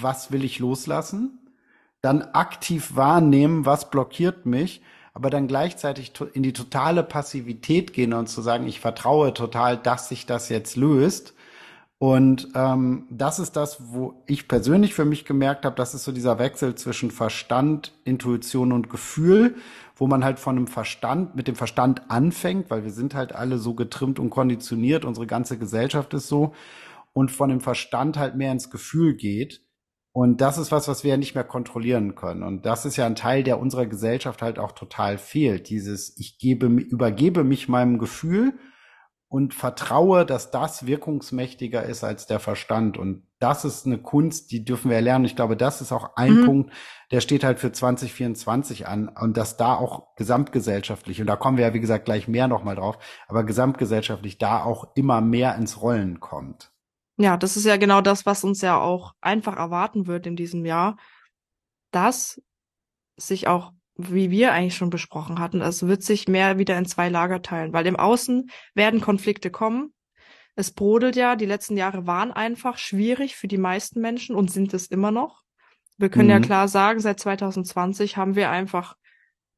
[0.00, 1.38] was will ich loslassen?
[2.00, 4.80] Dann aktiv wahrnehmen, was blockiert mich,
[5.12, 10.08] aber dann gleichzeitig in die totale Passivität gehen und zu sagen, ich vertraue total, dass
[10.08, 11.34] sich das jetzt löst
[11.98, 16.12] und ähm, das ist das, wo ich persönlich für mich gemerkt habe, das ist so
[16.12, 19.56] dieser Wechsel zwischen Verstand, Intuition und Gefühl,
[19.94, 23.56] wo man halt von einem Verstand, mit dem Verstand anfängt, weil wir sind halt alle
[23.56, 26.52] so getrimmt und konditioniert, unsere ganze Gesellschaft ist so,
[27.14, 29.62] und von dem Verstand halt mehr ins Gefühl geht.
[30.12, 32.42] Und das ist was, was wir ja nicht mehr kontrollieren können.
[32.42, 35.70] Und das ist ja ein Teil, der unserer Gesellschaft halt auch total fehlt.
[35.70, 38.54] Dieses, ich gebe, übergebe mich meinem Gefühl
[39.28, 42.96] und vertraue, dass das wirkungsmächtiger ist als der Verstand.
[42.96, 45.24] Und das ist eine Kunst, die dürfen wir lernen.
[45.24, 46.44] Ich glaube, das ist auch ein mhm.
[46.44, 46.72] Punkt,
[47.10, 51.66] der steht halt für 2024 an und dass da auch gesamtgesellschaftlich, und da kommen wir
[51.66, 56.20] ja, wie gesagt, gleich mehr nochmal drauf, aber gesamtgesellschaftlich da auch immer mehr ins Rollen
[56.20, 56.72] kommt.
[57.18, 60.64] Ja, das ist ja genau das, was uns ja auch einfach erwarten wird in diesem
[60.64, 60.96] Jahr,
[61.90, 62.42] dass
[63.16, 67.08] sich auch wie wir eigentlich schon besprochen hatten, es wird sich mehr wieder in zwei
[67.08, 69.94] Lager teilen, weil im Außen werden Konflikte kommen.
[70.54, 74.74] Es brodelt ja, die letzten Jahre waren einfach schwierig für die meisten Menschen und sind
[74.74, 75.42] es immer noch.
[75.98, 76.32] Wir können mhm.
[76.32, 78.96] ja klar sagen, seit 2020 haben wir einfach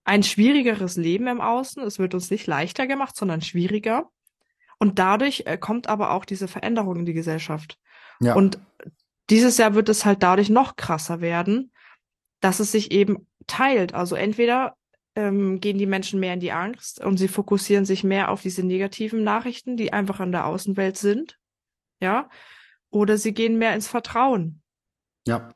[0.04, 1.82] ein schwierigeres Leben im Außen.
[1.82, 4.08] Es wird uns nicht leichter gemacht, sondern schwieriger.
[4.78, 7.78] Und dadurch äh, kommt aber auch diese Veränderung in die Gesellschaft.
[8.20, 8.34] Ja.
[8.34, 8.58] Und
[9.30, 11.72] dieses Jahr wird es halt dadurch noch krasser werden,
[12.40, 13.94] dass es sich eben teilt.
[13.94, 14.76] Also entweder
[15.16, 18.62] ähm, gehen die Menschen mehr in die Angst und sie fokussieren sich mehr auf diese
[18.62, 21.38] negativen Nachrichten, die einfach an der Außenwelt sind,
[22.00, 22.28] ja,
[22.90, 24.62] oder sie gehen mehr ins Vertrauen.
[25.26, 25.52] Ja.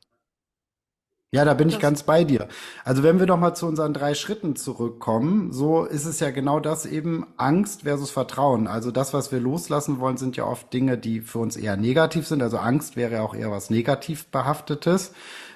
[1.31, 2.47] Ja, da bin ich ganz bei dir.
[2.83, 6.59] Also wenn wir doch mal zu unseren drei Schritten zurückkommen, so ist es ja genau
[6.59, 8.67] das eben Angst versus Vertrauen.
[8.67, 12.27] Also das, was wir loslassen wollen, sind ja oft Dinge, die für uns eher negativ
[12.27, 12.43] sind.
[12.43, 15.13] Also Angst wäre ja auch eher was negativ behaftetes.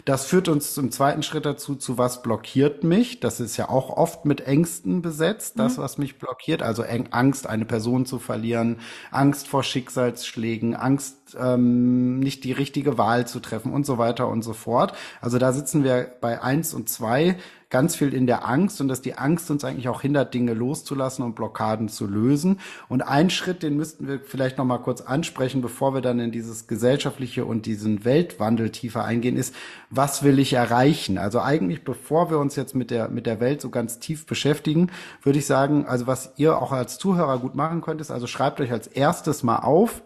[0.07, 3.19] Das führt uns zum zweiten Schritt dazu, zu was blockiert mich.
[3.19, 5.81] Das ist ja auch oft mit Ängsten besetzt, das, mhm.
[5.81, 6.61] was mich blockiert.
[6.61, 8.79] Also Angst, eine Person zu verlieren,
[9.11, 14.43] Angst vor Schicksalsschlägen, Angst, ähm, nicht die richtige Wahl zu treffen und so weiter und
[14.43, 14.93] so fort.
[15.19, 17.35] Also da sitzen wir bei eins und zwei
[17.69, 21.23] ganz viel in der Angst und dass die Angst uns eigentlich auch hindert, Dinge loszulassen
[21.23, 22.59] und Blockaden zu lösen.
[22.87, 26.31] Und ein Schritt, den müssten wir vielleicht noch mal kurz ansprechen, bevor wir dann in
[26.31, 29.53] dieses gesellschaftliche und diesen Weltwandel tiefer eingehen, ist,
[29.89, 31.17] was will ich erreichen?
[31.17, 34.89] Also eigentlich, bevor wir uns jetzt mit der, mit der Welt so ganz tief beschäftigen,
[35.21, 38.61] würde ich sagen, also was ihr auch als Zuhörer gut machen könnt, ist, also schreibt
[38.61, 40.01] euch als erstes mal auf,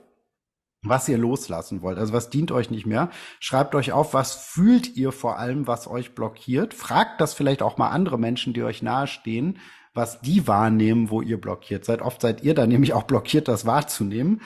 [0.84, 1.98] was ihr loslassen wollt.
[1.98, 3.10] Also was dient euch nicht mehr.
[3.40, 6.74] Schreibt euch auf, was fühlt ihr vor allem, was euch blockiert.
[6.74, 9.60] Fragt das vielleicht auch mal andere Menschen, die euch nahestehen,
[9.94, 12.02] was die wahrnehmen, wo ihr blockiert seid.
[12.02, 14.42] Oft seid ihr dann nämlich auch blockiert, das wahrzunehmen.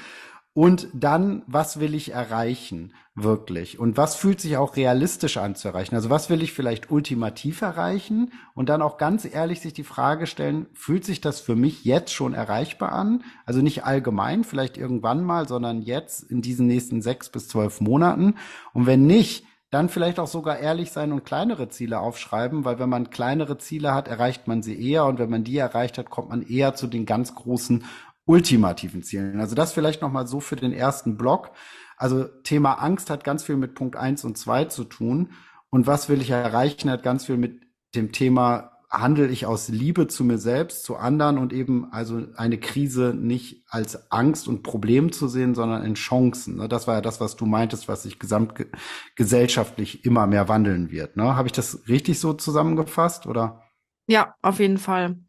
[0.57, 3.77] Und dann, was will ich erreichen, wirklich?
[3.77, 5.95] Und was fühlt sich auch realistisch an zu erreichen?
[5.95, 8.31] Also was will ich vielleicht ultimativ erreichen?
[8.53, 12.13] Und dann auch ganz ehrlich sich die Frage stellen, fühlt sich das für mich jetzt
[12.13, 13.25] schon erreichbar an?
[13.45, 18.35] Also nicht allgemein, vielleicht irgendwann mal, sondern jetzt in diesen nächsten sechs bis zwölf Monaten.
[18.71, 22.87] Und wenn nicht, dann vielleicht auch sogar ehrlich sein und kleinere Ziele aufschreiben, weil wenn
[22.87, 26.29] man kleinere Ziele hat, erreicht man sie eher und wenn man die erreicht hat, kommt
[26.29, 27.83] man eher zu den ganz großen
[28.25, 29.39] ultimativen Zielen.
[29.39, 31.51] Also das vielleicht nochmal so für den ersten Block.
[31.97, 35.31] Also Thema Angst hat ganz viel mit Punkt eins und zwei zu tun.
[35.69, 37.61] Und was will ich erreichen, hat ganz viel mit
[37.95, 42.57] dem Thema, handle ich aus Liebe zu mir selbst, zu anderen und eben also eine
[42.57, 46.57] Krise nicht als Angst und Problem zu sehen, sondern in Chancen.
[46.57, 46.69] Ne?
[46.69, 51.17] Das war ja das, was du meintest, was sich gesamtgesellschaftlich immer mehr wandeln wird.
[51.17, 51.35] Ne?
[51.35, 53.63] Habe ich das richtig so zusammengefasst oder?
[54.07, 55.19] Ja, auf jeden Fall.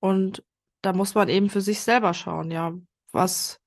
[0.00, 0.42] Und
[0.82, 2.74] da muss man eben für sich selber schauen, ja,
[3.12, 3.58] was,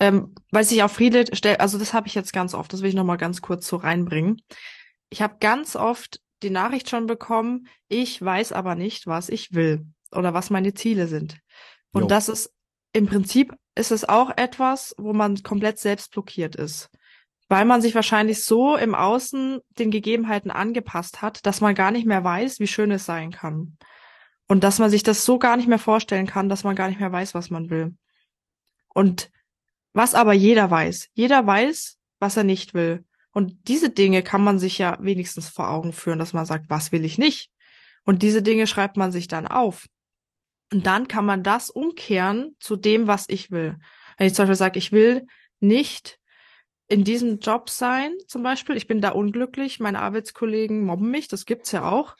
[0.00, 2.88] ähm, weil sich auch viele stellen, also das habe ich jetzt ganz oft, das will
[2.88, 4.42] ich nochmal ganz kurz so reinbringen.
[5.08, 9.86] Ich habe ganz oft die Nachricht schon bekommen, ich weiß aber nicht, was ich will
[10.12, 11.38] oder was meine Ziele sind.
[11.92, 12.08] Und jo.
[12.08, 12.52] das ist
[12.92, 16.88] im Prinzip ist es auch etwas, wo man komplett selbst blockiert ist.
[17.48, 22.06] Weil man sich wahrscheinlich so im Außen den Gegebenheiten angepasst hat, dass man gar nicht
[22.06, 23.76] mehr weiß, wie schön es sein kann.
[24.48, 27.00] Und dass man sich das so gar nicht mehr vorstellen kann, dass man gar nicht
[27.00, 27.94] mehr weiß, was man will.
[28.94, 29.30] Und
[29.92, 31.08] was aber jeder weiß.
[31.14, 33.04] Jeder weiß, was er nicht will.
[33.32, 36.92] Und diese Dinge kann man sich ja wenigstens vor Augen führen, dass man sagt, was
[36.92, 37.50] will ich nicht?
[38.04, 39.86] Und diese Dinge schreibt man sich dann auf.
[40.72, 43.76] Und dann kann man das umkehren zu dem, was ich will.
[44.16, 45.26] Wenn ich zum Beispiel sage, ich will
[45.60, 46.18] nicht
[46.88, 51.46] in diesem Job sein, zum Beispiel, ich bin da unglücklich, meine Arbeitskollegen mobben mich, das
[51.46, 52.16] gibt's ja auch,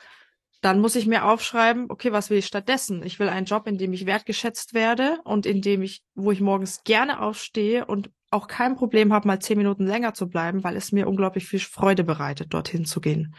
[0.60, 3.02] dann muss ich mir aufschreiben, okay, was will ich stattdessen?
[3.04, 6.40] Ich will einen Job, in dem ich wertgeschätzt werde und in dem ich, wo ich
[6.40, 10.76] morgens gerne aufstehe und auch kein Problem habe, mal zehn Minuten länger zu bleiben, weil
[10.76, 13.34] es mir unglaublich viel Freude bereitet, dorthin zu gehen.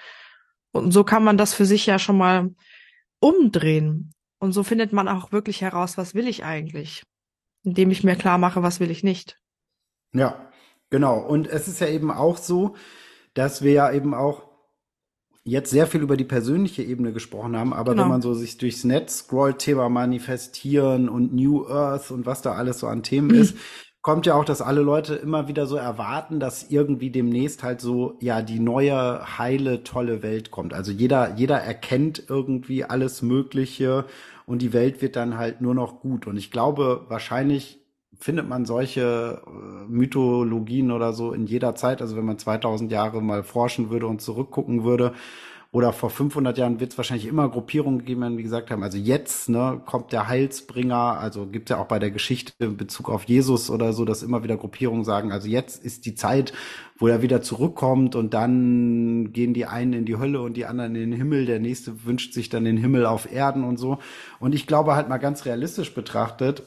[0.72, 2.52] Und so kann man das für sich ja schon mal
[3.20, 4.14] umdrehen.
[4.40, 7.04] Und so findet man auch wirklich heraus, was will ich eigentlich?
[7.64, 9.38] Indem ich mir klar mache, was will ich nicht.
[10.14, 10.50] Ja,
[10.90, 11.20] genau.
[11.20, 12.76] Und es ist ja eben auch so,
[13.34, 14.47] dass wir ja eben auch
[15.48, 18.04] jetzt sehr viel über die persönliche Ebene gesprochen haben, aber genau.
[18.04, 22.52] wenn man so sich durchs Netz scrollt, Thema Manifestieren und New Earth und was da
[22.54, 23.36] alles so an Themen mhm.
[23.42, 23.56] ist,
[24.02, 28.18] kommt ja auch, dass alle Leute immer wieder so erwarten, dass irgendwie demnächst halt so,
[28.20, 30.74] ja, die neue, heile, tolle Welt kommt.
[30.74, 34.06] Also jeder, jeder erkennt irgendwie alles Mögliche
[34.46, 36.28] und die Welt wird dann halt nur noch gut.
[36.28, 37.80] Und ich glaube, wahrscheinlich
[38.20, 42.02] findet man solche äh, Mythologien oder so in jeder Zeit.
[42.02, 45.14] Also wenn man 2000 Jahre mal forschen würde und zurückgucken würde,
[45.72, 49.50] oder vor 500 Jahren wird es wahrscheinlich immer Gruppierungen geben, die gesagt haben, also jetzt
[49.50, 53.70] ne, kommt der Heilsbringer, also gibt ja auch bei der Geschichte in Bezug auf Jesus
[53.70, 56.54] oder so, dass immer wieder Gruppierungen sagen, also jetzt ist die Zeit,
[56.98, 60.96] wo er wieder zurückkommt und dann gehen die einen in die Hölle und die anderen
[60.96, 64.00] in den Himmel, der nächste wünscht sich dann den Himmel auf Erden und so.
[64.40, 66.64] Und ich glaube halt mal ganz realistisch betrachtet,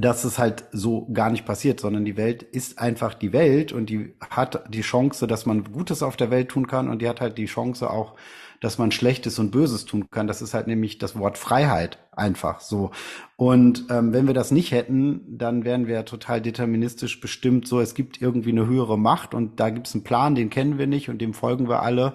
[0.00, 3.90] dass es halt so gar nicht passiert, sondern die Welt ist einfach die Welt und
[3.90, 7.20] die hat die Chance, dass man Gutes auf der Welt tun kann und die hat
[7.20, 8.14] halt die Chance auch,
[8.60, 10.26] dass man Schlechtes und Böses tun kann.
[10.26, 12.90] Das ist halt nämlich das Wort Freiheit einfach so.
[13.36, 17.66] Und ähm, wenn wir das nicht hätten, dann wären wir total deterministisch bestimmt.
[17.66, 20.78] So, es gibt irgendwie eine höhere Macht und da gibt es einen Plan, den kennen
[20.78, 22.12] wir nicht und dem folgen wir alle.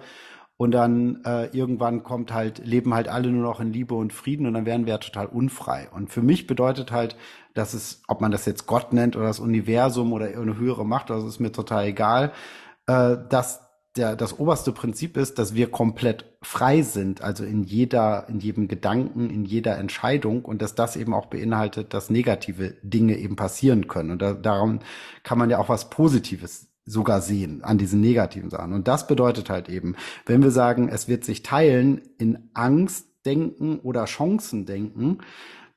[0.58, 4.45] Und dann äh, irgendwann kommt halt, leben halt alle nur noch in Liebe und Frieden
[4.45, 5.89] und dann wären wir ja total unfrei.
[5.91, 7.17] Und für mich bedeutet halt,
[7.56, 11.10] dass es, ob man das jetzt Gott nennt oder das Universum oder eine höhere Macht,
[11.10, 12.32] das ist mir total egal,
[12.86, 13.62] äh, dass
[13.96, 18.68] der, das oberste Prinzip ist, dass wir komplett frei sind, also in jeder, in jedem
[18.68, 23.88] Gedanken, in jeder Entscheidung und dass das eben auch beinhaltet, dass negative Dinge eben passieren
[23.88, 24.12] können.
[24.12, 24.80] Und da, darum
[25.24, 28.74] kann man ja auch was Positives sogar sehen an diesen negativen Sachen.
[28.74, 33.80] Und das bedeutet halt eben, wenn wir sagen, es wird sich teilen in Angst denken
[33.80, 35.20] oder Chancen denken,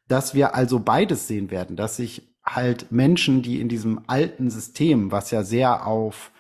[0.09, 5.13] dass wir also beides sehen werden, dass sich halt Menschen, die in diesem alten System,
[5.13, 6.33] was ja sehr auf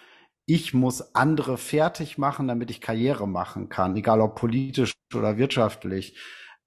[0.50, 6.16] ich muss andere fertig machen, damit ich Karriere machen kann, egal ob politisch oder wirtschaftlich.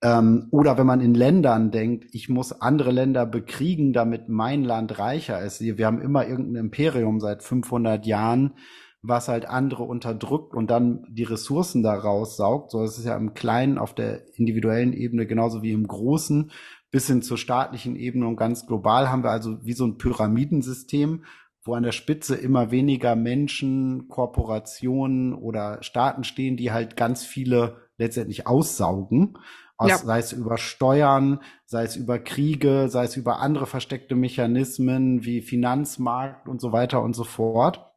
[0.04, 5.00] Ähm, oder wenn man in Ländern denkt, ich muss andere Länder bekriegen, damit mein Land
[5.00, 5.62] reicher ist.
[5.62, 8.54] Wir haben immer irgendein Imperium seit 500 Jahren,
[9.02, 12.70] was halt andere unterdrückt und dann die Ressourcen daraus saugt.
[12.70, 16.52] So ist es ja im Kleinen auf der individuellen Ebene genauso wie im Großen
[16.92, 21.24] bis hin zur staatlichen Ebene und ganz global haben wir also wie so ein Pyramidensystem,
[21.64, 27.78] wo an der Spitze immer weniger Menschen, Korporationen oder Staaten stehen, die halt ganz viele
[27.98, 29.38] letztendlich aussaugen.
[29.78, 29.98] Aus, ja.
[29.98, 35.42] Sei es über Steuern, sei es über Kriege, sei es über andere versteckte Mechanismen wie
[35.42, 37.92] Finanzmarkt und so weiter und so fort.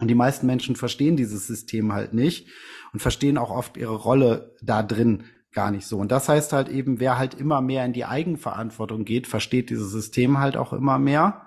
[0.00, 2.48] Und die meisten Menschen verstehen dieses System halt nicht
[2.92, 5.98] und verstehen auch oft ihre Rolle da drin gar nicht so.
[5.98, 9.90] Und das heißt halt eben, wer halt immer mehr in die Eigenverantwortung geht, versteht dieses
[9.90, 11.46] System halt auch immer mehr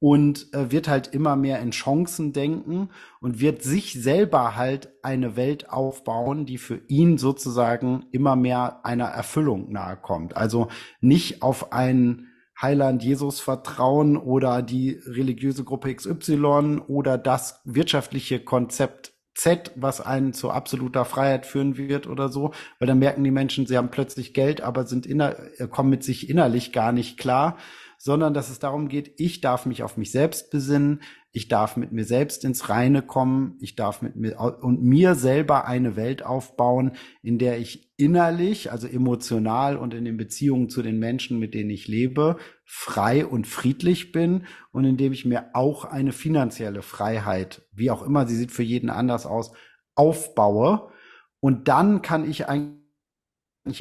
[0.00, 5.36] und äh, wird halt immer mehr in Chancen denken und wird sich selber halt eine
[5.36, 10.36] Welt aufbauen, die für ihn sozusagen immer mehr einer Erfüllung nahe kommt.
[10.36, 10.68] Also
[11.00, 12.28] nicht auf einen
[12.60, 20.32] Heiland Jesus vertrauen oder die religiöse Gruppe XY oder das wirtschaftliche Konzept Z, was einen
[20.32, 24.34] zu absoluter Freiheit führen wird oder so, weil dann merken die Menschen, sie haben plötzlich
[24.34, 27.56] Geld, aber sind inner, äh, kommen mit sich innerlich gar nicht klar
[27.98, 31.92] sondern dass es darum geht, ich darf mich auf mich selbst besinnen, ich darf mit
[31.92, 36.92] mir selbst ins Reine kommen, ich darf mit mir und mir selber eine Welt aufbauen,
[37.22, 41.70] in der ich innerlich, also emotional und in den Beziehungen zu den Menschen, mit denen
[41.70, 47.62] ich lebe, frei und friedlich bin und in dem ich mir auch eine finanzielle Freiheit,
[47.72, 49.52] wie auch immer sie sieht für jeden anders aus,
[49.94, 50.90] aufbaue.
[51.40, 52.78] Und dann kann ich eigentlich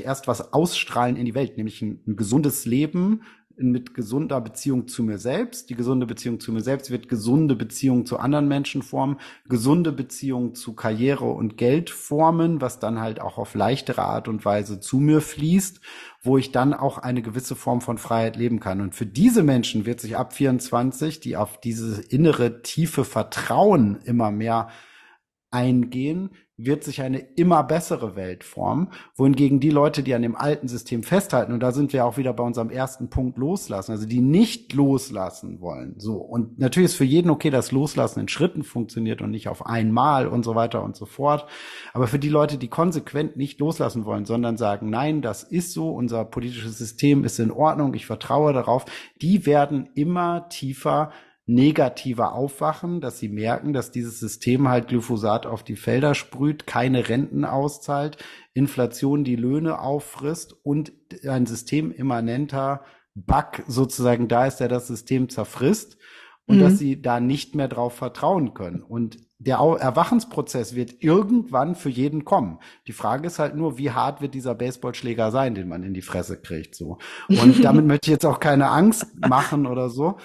[0.03, 3.21] erst was ausstrahlen in die Welt, nämlich ein, ein gesundes Leben,
[3.57, 5.69] mit gesunder Beziehung zu mir selbst.
[5.69, 9.17] Die gesunde Beziehung zu mir selbst wird gesunde Beziehung zu anderen Menschen formen,
[9.49, 14.45] gesunde Beziehung zu Karriere und Geld formen, was dann halt auch auf leichtere Art und
[14.45, 15.81] Weise zu mir fließt,
[16.21, 18.81] wo ich dann auch eine gewisse Form von Freiheit leben kann.
[18.81, 24.31] Und für diese Menschen wird sich ab 24, die auf diese innere tiefe Vertrauen immer
[24.31, 24.69] mehr
[25.51, 30.67] eingehen, wird sich eine immer bessere Welt formen, wohingegen die Leute, die an dem alten
[30.67, 34.21] System festhalten, und da sind wir auch wieder bei unserem ersten Punkt loslassen, also die
[34.21, 36.15] nicht loslassen wollen, so.
[36.15, 40.27] Und natürlich ist für jeden okay, dass Loslassen in Schritten funktioniert und nicht auf einmal
[40.27, 41.45] und so weiter und so fort.
[41.93, 45.91] Aber für die Leute, die konsequent nicht loslassen wollen, sondern sagen, nein, das ist so,
[45.91, 48.85] unser politisches System ist in Ordnung, ich vertraue darauf,
[49.21, 51.11] die werden immer tiefer
[51.47, 57.07] negativer aufwachen, dass sie merken, dass dieses System halt Glyphosat auf die Felder sprüht, keine
[57.07, 58.17] Renten auszahlt,
[58.53, 60.91] Inflation die Löhne auffrisst und
[61.25, 62.81] ein systemimmanenter
[63.15, 65.97] Bug sozusagen da ist, der das System zerfrisst
[66.47, 66.61] und mhm.
[66.61, 68.83] dass sie da nicht mehr drauf vertrauen können.
[68.83, 72.59] Und der Erwachensprozess wird irgendwann für jeden kommen.
[72.87, 76.01] Die Frage ist halt nur, wie hart wird dieser Baseballschläger sein, den man in die
[76.01, 76.97] Fresse kriegt, so.
[77.29, 80.17] Und damit möchte ich jetzt auch keine Angst machen oder so,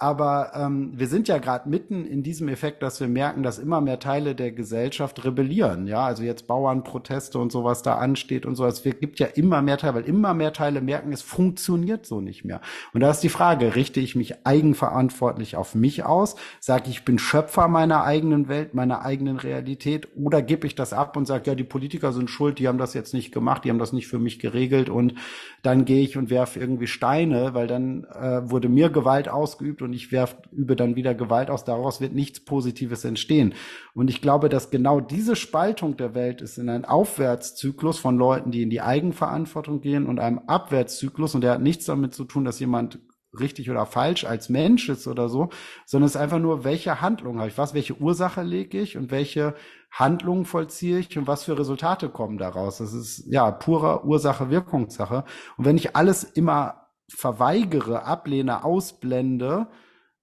[0.00, 3.82] aber ähm, wir sind ja gerade mitten in diesem Effekt, dass wir merken, dass immer
[3.82, 5.86] mehr Teile der Gesellschaft rebellieren.
[5.86, 8.64] Ja, also jetzt Bauernproteste und sowas da ansteht und so.
[8.64, 12.46] Es gibt ja immer mehr Teile, weil immer mehr Teile merken, es funktioniert so nicht
[12.46, 12.62] mehr.
[12.94, 16.36] Und da ist die Frage, richte ich mich eigenverantwortlich auf mich aus?
[16.60, 20.08] Sage ich, ich bin Schöpfer meiner eigenen Welt, meiner eigenen Realität?
[20.16, 22.94] Oder gebe ich das ab und sage, ja, die Politiker sind schuld, die haben das
[22.94, 25.14] jetzt nicht gemacht, die haben das nicht für mich geregelt und
[25.62, 29.89] dann gehe ich und werfe irgendwie Steine, weil dann äh, wurde mir Gewalt ausgeübt und
[29.90, 31.64] und ich werfe, übe dann wieder Gewalt aus.
[31.64, 33.54] Daraus wird nichts Positives entstehen.
[33.92, 38.52] Und ich glaube, dass genau diese Spaltung der Welt ist in einem Aufwärtszyklus von Leuten,
[38.52, 41.34] die in die Eigenverantwortung gehen und einem Abwärtszyklus.
[41.34, 43.00] Und der hat nichts damit zu tun, dass jemand
[43.38, 45.50] richtig oder falsch als Mensch ist oder so,
[45.86, 49.10] sondern es ist einfach nur, welche Handlung habe ich, was, welche Ursache lege ich und
[49.10, 49.54] welche
[49.90, 52.78] Handlungen vollziehe ich und was für Resultate kommen daraus.
[52.78, 55.24] Das ist ja purer Ursache-Wirkungssache.
[55.56, 56.79] Und wenn ich alles immer
[57.10, 59.68] verweigere, ablehne, ausblende,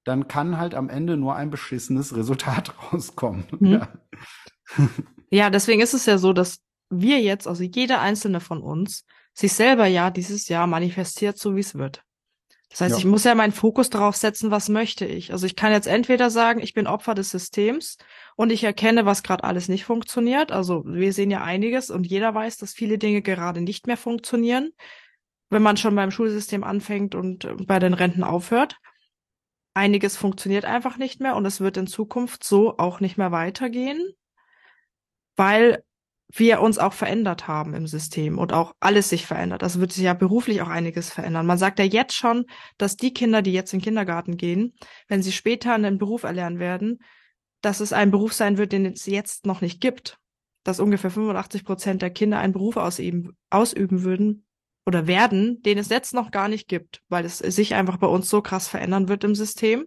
[0.03, 3.45] dann kann halt am Ende nur ein beschissenes Resultat rauskommen.
[3.59, 3.71] Mhm.
[3.71, 3.87] Ja.
[5.29, 9.53] ja, deswegen ist es ja so, dass wir jetzt, also jeder einzelne von uns, sich
[9.53, 12.01] selber ja dieses Jahr manifestiert, so wie es wird.
[12.69, 12.97] Das heißt, ja.
[12.97, 15.31] ich muss ja meinen Fokus darauf setzen, was möchte ich.
[15.31, 17.97] Also ich kann jetzt entweder sagen, ich bin Opfer des Systems
[18.35, 20.51] und ich erkenne, was gerade alles nicht funktioniert.
[20.51, 24.71] Also wir sehen ja einiges und jeder weiß, dass viele Dinge gerade nicht mehr funktionieren
[25.49, 28.77] wenn man schon beim Schulsystem anfängt und äh, bei den Renten aufhört.
[29.73, 34.13] Einiges funktioniert einfach nicht mehr und es wird in Zukunft so auch nicht mehr weitergehen,
[35.35, 35.83] weil
[36.29, 39.61] wir uns auch verändert haben im System und auch alles sich verändert.
[39.61, 41.45] Das wird sich ja beruflich auch einiges verändern.
[41.45, 42.45] Man sagt ja jetzt schon,
[42.77, 44.73] dass die Kinder, die jetzt in den Kindergarten gehen,
[45.07, 46.99] wenn sie später einen Beruf erlernen werden,
[47.61, 50.17] dass es ein Beruf sein wird, den es jetzt noch nicht gibt,
[50.63, 54.46] dass ungefähr 85 Prozent der Kinder einen Beruf ausüben, ausüben würden
[54.87, 58.29] oder werden, den es jetzt noch gar nicht gibt, weil es sich einfach bei uns
[58.29, 59.85] so krass verändern wird im System.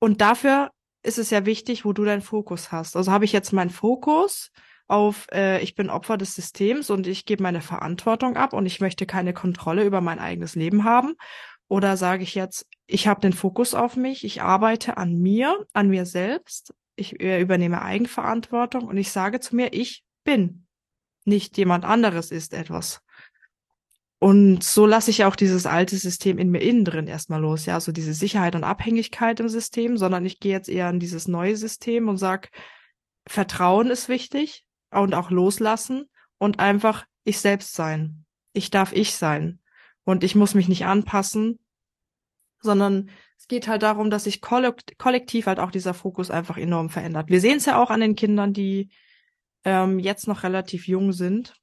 [0.00, 0.72] Und dafür
[1.04, 2.96] ist es ja wichtig, wo du deinen Fokus hast.
[2.96, 4.50] Also habe ich jetzt meinen Fokus
[4.88, 8.80] auf, äh, ich bin Opfer des Systems und ich gebe meine Verantwortung ab und ich
[8.80, 11.14] möchte keine Kontrolle über mein eigenes Leben haben.
[11.68, 15.88] Oder sage ich jetzt, ich habe den Fokus auf mich, ich arbeite an mir, an
[15.88, 20.66] mir selbst, ich äh, übernehme Eigenverantwortung und ich sage zu mir, ich bin.
[21.24, 23.02] Nicht jemand anderes ist etwas.
[24.22, 27.80] Und so lasse ich auch dieses alte System in mir innen drin erstmal los, ja,
[27.80, 31.56] so diese Sicherheit und Abhängigkeit im System, sondern ich gehe jetzt eher an dieses neue
[31.56, 32.50] System und sag,
[33.26, 36.08] Vertrauen ist wichtig und auch loslassen
[36.38, 38.24] und einfach ich selbst sein.
[38.52, 39.58] Ich darf ich sein.
[40.04, 41.58] Und ich muss mich nicht anpassen,
[42.60, 47.28] sondern es geht halt darum, dass sich kollektiv halt auch dieser Fokus einfach enorm verändert.
[47.28, 48.90] Wir sehen es ja auch an den Kindern, die
[49.64, 51.60] ähm, jetzt noch relativ jung sind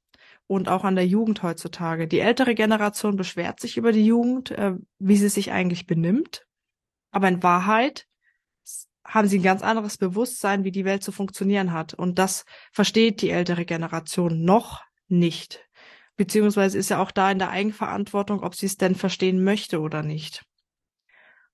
[0.50, 2.08] und auch an der Jugend heutzutage.
[2.08, 6.44] Die ältere Generation beschwert sich über die Jugend, äh, wie sie sich eigentlich benimmt.
[7.12, 8.08] Aber in Wahrheit
[9.06, 11.94] haben sie ein ganz anderes Bewusstsein, wie die Welt zu funktionieren hat.
[11.94, 15.64] Und das versteht die ältere Generation noch nicht.
[16.16, 20.02] Beziehungsweise ist ja auch da in der Eigenverantwortung, ob sie es denn verstehen möchte oder
[20.02, 20.42] nicht.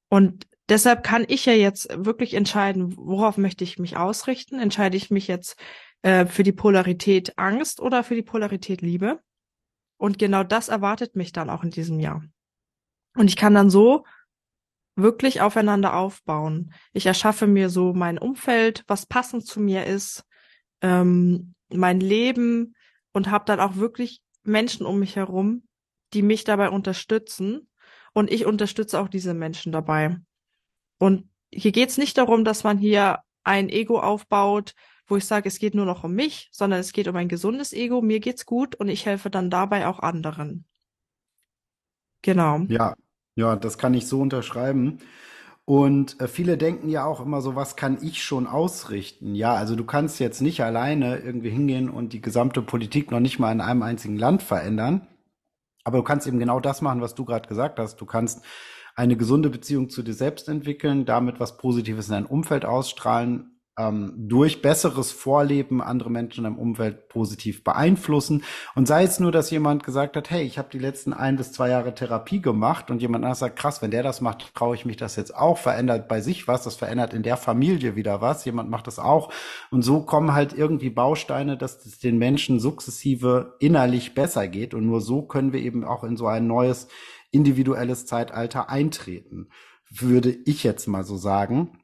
[0.09, 4.59] Und deshalb kann ich ja jetzt wirklich entscheiden, worauf möchte ich mich ausrichten?
[4.59, 5.61] Entscheide ich mich jetzt
[6.03, 9.21] äh, für die Polarität Angst oder für die Polarität Liebe?
[9.99, 12.23] Und genau das erwartet mich dann auch in diesem Jahr.
[13.17, 14.05] Und ich kann dann so
[14.95, 16.73] wirklich aufeinander aufbauen.
[16.93, 20.25] Ich erschaffe mir so mein Umfeld, was passend zu mir ist,
[20.81, 22.75] ähm, mein Leben
[23.13, 25.67] und habe dann auch wirklich Menschen um mich herum,
[26.13, 27.69] die mich dabei unterstützen.
[28.13, 30.17] Und ich unterstütze auch diese Menschen dabei.
[30.99, 34.75] Und hier geht es nicht darum, dass man hier ein Ego aufbaut,
[35.07, 37.73] wo ich sage, es geht nur noch um mich, sondern es geht um ein gesundes
[37.73, 40.65] Ego, mir geht's gut und ich helfe dann dabei auch anderen.
[42.23, 42.61] Genau.
[42.69, 42.95] Ja,
[43.37, 44.99] ja, das kann ich so unterschreiben.
[45.65, 49.35] Und äh, viele denken ja auch immer so, was kann ich schon ausrichten?
[49.35, 53.39] Ja, also du kannst jetzt nicht alleine irgendwie hingehen und die gesamte Politik noch nicht
[53.39, 55.09] mal in einem einzigen Land verändern.
[55.85, 58.01] Aber du kannst eben genau das machen, was du gerade gesagt hast.
[58.01, 58.45] Du kannst
[58.95, 64.15] eine gesunde Beziehung zu dir selbst entwickeln, damit was Positives in dein Umfeld ausstrahlen ähm,
[64.17, 68.43] durch besseres Vorleben andere Menschen im Umfeld positiv beeinflussen.
[68.75, 71.53] Und sei es nur, dass jemand gesagt hat, hey, ich habe die letzten ein bis
[71.53, 74.87] zwei Jahre Therapie gemacht und jemand anderes sagt, krass, wenn der das macht, traue ich
[74.87, 78.45] mich das jetzt auch, verändert bei sich was, das verändert in der Familie wieder was,
[78.45, 79.31] jemand macht das auch.
[79.71, 84.73] Und so kommen halt irgendwie Bausteine, dass es den Menschen sukzessive innerlich besser geht.
[84.73, 86.89] Und nur so können wir eben auch in so ein neues
[87.31, 89.49] individuelles Zeitalter eintreten,
[89.91, 91.79] würde ich jetzt mal so sagen.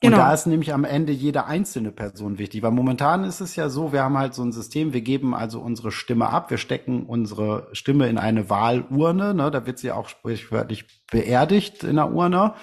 [0.00, 0.16] Genau.
[0.16, 3.68] Und da ist nämlich am Ende jede einzelne Person wichtig, weil momentan ist es ja
[3.68, 7.04] so, wir haben halt so ein System, wir geben also unsere Stimme ab, wir stecken
[7.04, 12.54] unsere Stimme in eine Wahlurne, ne, da wird sie auch sprichwörtlich beerdigt in der Urne.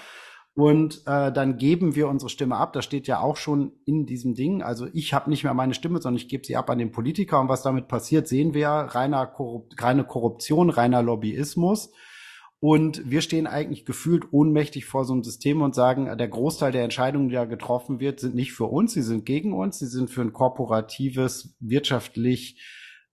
[0.57, 2.71] Und äh, dann geben wir unsere Stimme ab.
[2.71, 4.63] Das steht ja auch schon in diesem Ding.
[4.63, 7.41] Also ich habe nicht mehr meine Stimme, sondern ich gebe sie ab an den Politiker.
[7.41, 11.91] Und was damit passiert, sehen wir reiner Korrup reine Korruption, reiner Lobbyismus.
[12.67, 16.83] Und wir stehen eigentlich gefühlt ohnmächtig vor so einem System und sagen, der Großteil der
[16.83, 20.09] Entscheidungen, die da getroffen wird, sind nicht für uns, sie sind gegen uns, sie sind
[20.09, 22.59] für ein korporatives, wirtschaftlich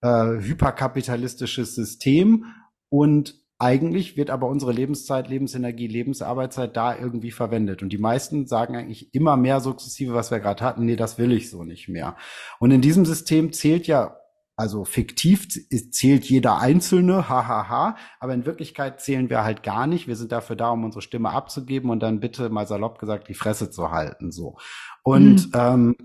[0.01, 2.47] äh, hyperkapitalistisches System.
[2.89, 7.83] Und eigentlich wird aber unsere Lebenszeit, Lebensenergie, Lebensarbeitszeit da irgendwie verwendet.
[7.83, 11.31] Und die meisten sagen eigentlich immer mehr sukzessive, was wir gerade hatten, nee, das will
[11.31, 12.17] ich so nicht mehr.
[12.59, 14.17] Und in diesem System zählt ja
[14.57, 15.49] also fiktiv
[15.91, 20.09] zählt jeder Einzelne, hahaha, ha, ha, aber in Wirklichkeit zählen wir halt gar nicht.
[20.09, 23.35] Wir sind dafür da, um unsere Stimme abzugeben und dann bitte mal salopp gesagt die
[23.35, 24.31] Fresse zu halten.
[24.31, 24.57] So.
[25.03, 25.53] Und mhm.
[25.55, 25.97] ähm,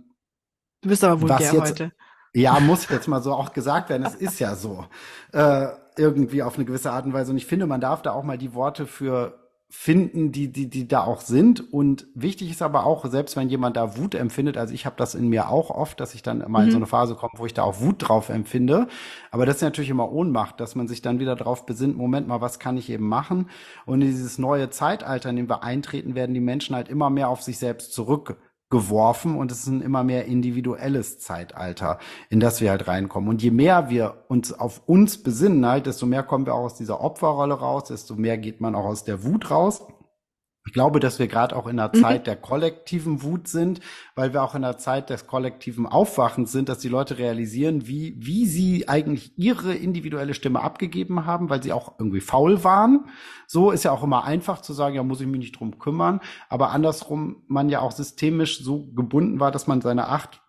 [0.81, 1.91] du bist aber vulgär jetzt, heute.
[2.33, 4.05] Ja, muss jetzt mal so auch gesagt werden.
[4.05, 4.85] Es ist ja so.
[5.33, 7.31] Äh, irgendwie auf eine gewisse Art und Weise.
[7.31, 10.87] Und ich finde, man darf da auch mal die Worte für finden, die, die, die
[10.87, 11.73] da auch sind.
[11.73, 15.13] Und wichtig ist aber auch, selbst wenn jemand da Wut empfindet, also ich habe das
[15.13, 16.65] in mir auch oft, dass ich dann mal mhm.
[16.65, 16.83] in so mhm.
[16.83, 18.87] eine Phase komme, wo ich da auch Wut drauf empfinde.
[19.29, 22.39] Aber das ist natürlich immer Ohnmacht, dass man sich dann wieder drauf besinnt, Moment mal,
[22.39, 23.49] was kann ich eben machen?
[23.85, 27.27] Und in dieses neue Zeitalter, in dem wir eintreten, werden die Menschen halt immer mehr
[27.27, 28.37] auf sich selbst zurück
[28.69, 31.99] geworfen und es ist ein immer mehr individuelles Zeitalter,
[32.29, 33.29] in das wir halt reinkommen.
[33.29, 36.75] Und je mehr wir uns auf uns besinnen, halt, desto mehr kommen wir auch aus
[36.75, 39.83] dieser Opferrolle raus, desto mehr geht man auch aus der Wut raus.
[40.67, 42.01] Ich glaube, dass wir gerade auch in einer mhm.
[42.01, 43.79] Zeit der kollektiven Wut sind,
[44.15, 48.15] weil wir auch in einer Zeit des kollektiven Aufwachens sind, dass die Leute realisieren, wie,
[48.19, 53.05] wie sie eigentlich ihre individuelle Stimme abgegeben haben, weil sie auch irgendwie faul waren.
[53.47, 56.19] So ist ja auch immer einfach zu sagen, ja, muss ich mich nicht drum kümmern.
[56.49, 60.41] Aber andersrum man ja auch systemisch so gebunden war, dass man seine acht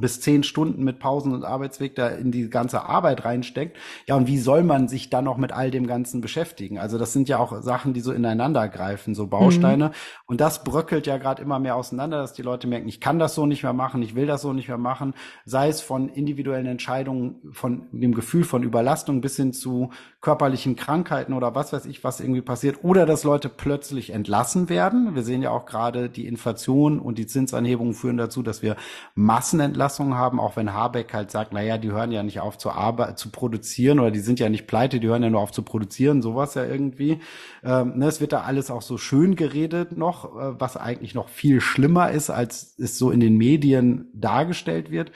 [0.00, 3.76] bis zehn Stunden mit Pausen und Arbeitsweg da in die ganze Arbeit reinsteckt.
[4.06, 6.78] Ja, und wie soll man sich dann noch mit all dem Ganzen beschäftigen?
[6.78, 9.88] Also das sind ja auch Sachen, die so ineinander greifen, so Bausteine.
[9.88, 9.92] Mhm.
[10.26, 13.34] Und das bröckelt ja gerade immer mehr auseinander, dass die Leute merken, ich kann das
[13.34, 15.14] so nicht mehr machen, ich will das so nicht mehr machen.
[15.44, 19.90] Sei es von individuellen Entscheidungen, von dem Gefühl von Überlastung bis hin zu
[20.20, 22.84] körperlichen Krankheiten oder was weiß ich, was irgendwie passiert.
[22.84, 25.14] Oder dass Leute plötzlich entlassen werden.
[25.14, 28.76] Wir sehen ja auch gerade die Inflation und die Zinsanhebungen führen dazu, dass wir
[29.14, 32.70] Massenentlassungen Entlassungen haben, auch wenn Habeck halt sagt, naja, die hören ja nicht auf zu
[32.70, 35.62] arbeiten, zu produzieren oder die sind ja nicht pleite, die hören ja nur auf zu
[35.62, 37.18] produzieren, sowas ja irgendwie.
[37.64, 41.28] Ähm, ne, es wird da alles auch so schön geredet noch, äh, was eigentlich noch
[41.28, 45.10] viel schlimmer ist, als es so in den Medien dargestellt wird.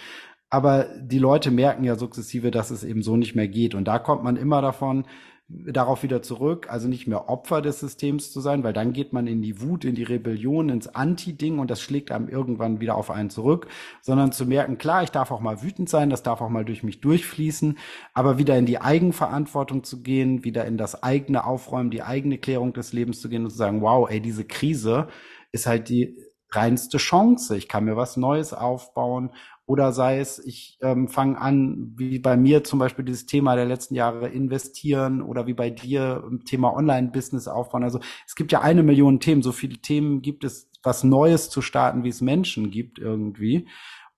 [0.50, 3.74] Aber die Leute merken ja sukzessive, dass es eben so nicht mehr geht.
[3.74, 5.04] Und da kommt man immer davon,
[5.48, 9.26] darauf wieder zurück, also nicht mehr Opfer des Systems zu sein, weil dann geht man
[9.26, 13.10] in die Wut, in die Rebellion, ins Anti-Ding und das schlägt einem irgendwann wieder auf
[13.10, 13.66] einen zurück,
[14.00, 16.82] sondern zu merken, klar, ich darf auch mal wütend sein, das darf auch mal durch
[16.82, 17.76] mich durchfließen,
[18.14, 22.72] aber wieder in die Eigenverantwortung zu gehen, wieder in das eigene Aufräumen, die eigene Klärung
[22.72, 25.08] des Lebens zu gehen und zu sagen, wow, ey, diese Krise
[25.52, 26.16] ist halt die
[26.50, 27.56] reinste Chance.
[27.56, 29.30] Ich kann mir was Neues aufbauen
[29.66, 33.64] oder sei es, ich ähm, fange an, wie bei mir zum Beispiel dieses Thema der
[33.64, 37.82] letzten Jahre investieren oder wie bei dir Thema Online-Business aufbauen.
[37.82, 39.42] Also es gibt ja eine Million Themen.
[39.42, 43.66] So viele Themen gibt es, was Neues zu starten, wie es Menschen gibt irgendwie.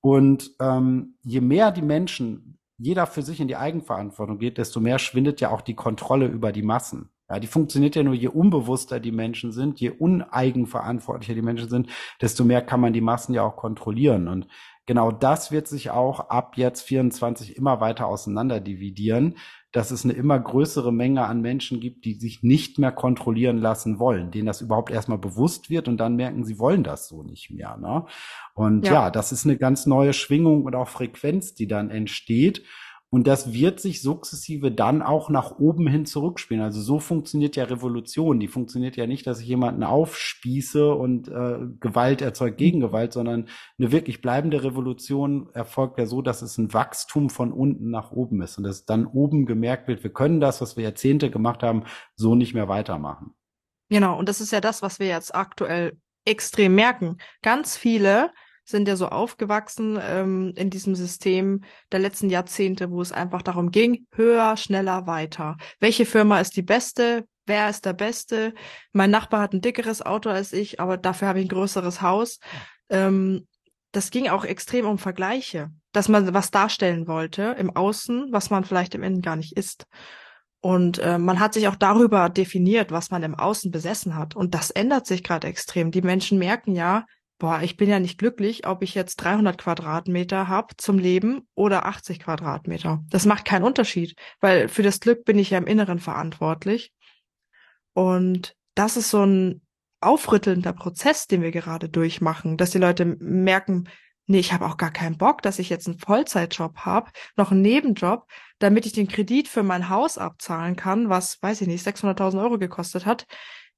[0.01, 4.99] Und ähm, je mehr die Menschen, jeder für sich in die Eigenverantwortung geht, desto mehr
[4.99, 7.11] schwindet ja auch die Kontrolle über die Massen.
[7.29, 11.89] Ja, die funktioniert ja nur, je unbewusster die Menschen sind, je uneigenverantwortlicher die Menschen sind,
[12.21, 14.29] desto mehr kann man die Massen ja auch kontrollieren.
[14.29, 14.47] Und
[14.87, 19.37] genau das wird sich auch ab jetzt 24 immer weiter auseinander dividieren,
[19.73, 23.99] dass es eine immer größere Menge an Menschen gibt, die sich nicht mehr kontrollieren lassen
[23.99, 27.51] wollen, denen das überhaupt erstmal bewusst wird und dann merken, sie wollen das so nicht
[27.51, 27.77] mehr.
[27.77, 28.07] Ne?
[28.55, 28.93] Und ja.
[28.93, 32.63] ja, das ist eine ganz neue Schwingung und auch Frequenz, die dann entsteht.
[33.09, 36.63] Und das wird sich sukzessive dann auch nach oben hin zurückspielen.
[36.63, 38.41] Also so funktioniert ja Revolution.
[38.41, 43.49] Die funktioniert ja nicht, dass ich jemanden aufspieße und äh, Gewalt erzeugt Gegengewalt, sondern
[43.79, 48.43] eine wirklich bleibende Revolution erfolgt ja so, dass es ein Wachstum von unten nach oben
[48.43, 51.85] ist und dass dann oben gemerkt wird, wir können das, was wir Jahrzehnte gemacht haben,
[52.17, 53.35] so nicht mehr weitermachen.
[53.89, 57.19] Genau, und das ist ja das, was wir jetzt aktuell extrem merken.
[57.43, 58.33] Ganz viele
[58.67, 61.63] sind ja so aufgewachsen ähm, in diesem System
[61.93, 65.57] der letzten Jahrzehnte, wo es einfach darum ging, höher, schneller, weiter.
[65.81, 67.27] Welche Firma ist die beste?
[67.47, 68.55] Wer ist der Beste?
[68.93, 72.41] Mein Nachbar hat ein dickeres Auto als ich, aber dafür habe ich ein größeres Haus.
[72.91, 73.47] Ähm,
[73.93, 78.65] das ging auch extrem um Vergleiche, dass man was darstellen wollte im Außen, was man
[78.65, 79.87] vielleicht im Innen gar nicht ist.
[80.61, 84.35] Und äh, man hat sich auch darüber definiert, was man im Außen besessen hat.
[84.35, 85.93] Und das ändert sich gerade extrem.
[85.93, 87.07] Die Menschen merken ja,
[87.39, 91.87] boah, ich bin ja nicht glücklich, ob ich jetzt 300 Quadratmeter habe zum Leben oder
[91.87, 93.03] 80 Quadratmeter.
[93.11, 96.93] Das macht keinen Unterschied, weil für das Glück bin ich ja im Inneren verantwortlich.
[97.93, 99.63] Und das ist so ein
[100.01, 103.89] aufrüttelnder Prozess, den wir gerade durchmachen, dass die Leute merken,
[104.27, 107.63] nee, ich habe auch gar keinen Bock, dass ich jetzt einen Vollzeitjob habe, noch einen
[107.63, 108.27] Nebenjob,
[108.59, 112.59] damit ich den Kredit für mein Haus abzahlen kann, was, weiß ich nicht, 600.000 Euro
[112.59, 113.27] gekostet hat.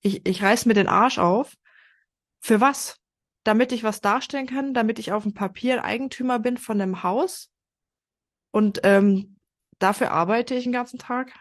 [0.01, 1.55] Ich, ich reiß mir den Arsch auf.
[2.41, 2.99] Für was?
[3.45, 7.51] Damit ich was darstellen kann, damit ich auf dem Papier Eigentümer bin von einem Haus
[8.51, 9.37] und ähm,
[9.79, 11.33] dafür arbeite ich den ganzen Tag?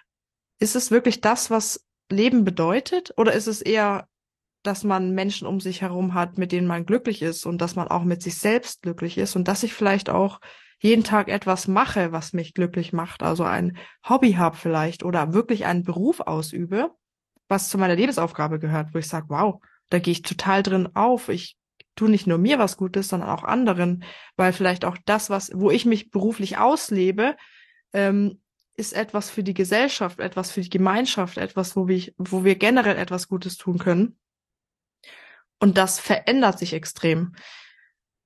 [0.59, 3.13] Ist es wirklich das, was Leben bedeutet?
[3.17, 4.07] Oder ist es eher,
[4.63, 7.87] dass man Menschen um sich herum hat, mit denen man glücklich ist und dass man
[7.87, 10.39] auch mit sich selbst glücklich ist und dass ich vielleicht auch
[10.79, 13.77] jeden Tag etwas mache, was mich glücklich macht, also ein
[14.07, 16.91] Hobby habe vielleicht oder wirklich einen Beruf ausübe,
[17.47, 21.29] was zu meiner Lebensaufgabe gehört, wo ich sage, wow, da gehe ich total drin auf.
[21.29, 21.57] Ich
[21.97, 24.05] tu nicht nur mir was Gutes, sondern auch anderen,
[24.37, 27.35] weil vielleicht auch das, was, wo ich mich beruflich auslebe,
[27.93, 28.41] ähm,
[28.75, 32.95] ist etwas für die Gesellschaft, etwas für die Gemeinschaft, etwas, wo wir, wo wir generell
[32.95, 34.17] etwas Gutes tun können.
[35.59, 37.35] Und das verändert sich extrem.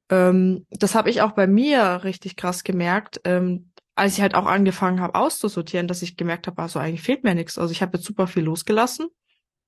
[0.09, 4.45] Ähm, das habe ich auch bei mir richtig krass gemerkt, ähm, als ich halt auch
[4.45, 7.57] angefangen habe auszusortieren, dass ich gemerkt habe, also eigentlich fehlt mir nichts.
[7.57, 9.07] Also ich habe jetzt super viel losgelassen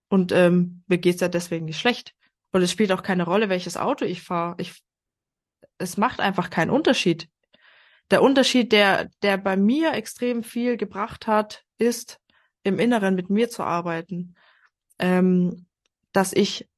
[0.09, 2.13] und ähm, mir geht's ja deswegen nicht schlecht.
[2.53, 4.55] Und es spielt auch keine Rolle, welches Auto ich fahre.
[4.59, 4.81] Ich,
[5.79, 7.27] es macht einfach keinen Unterschied.
[8.11, 12.19] Der Unterschied, der, der bei mir extrem viel gebracht hat, ist,
[12.63, 14.35] im Inneren mit mir zu arbeiten.
[14.99, 15.65] Ähm,
[16.11, 16.69] dass ich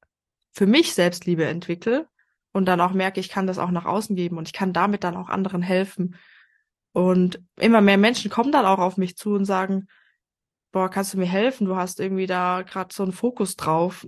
[0.50, 2.08] für mich Selbstliebe entwickle
[2.52, 5.04] und dann auch merke, ich kann das auch nach außen geben und ich kann damit
[5.04, 6.16] dann auch anderen helfen.
[6.92, 9.88] Und immer mehr Menschen kommen dann auch auf mich zu und sagen,
[10.72, 11.66] boah, kannst du mir helfen?
[11.66, 14.06] Du hast irgendwie da gerade so einen Fokus drauf.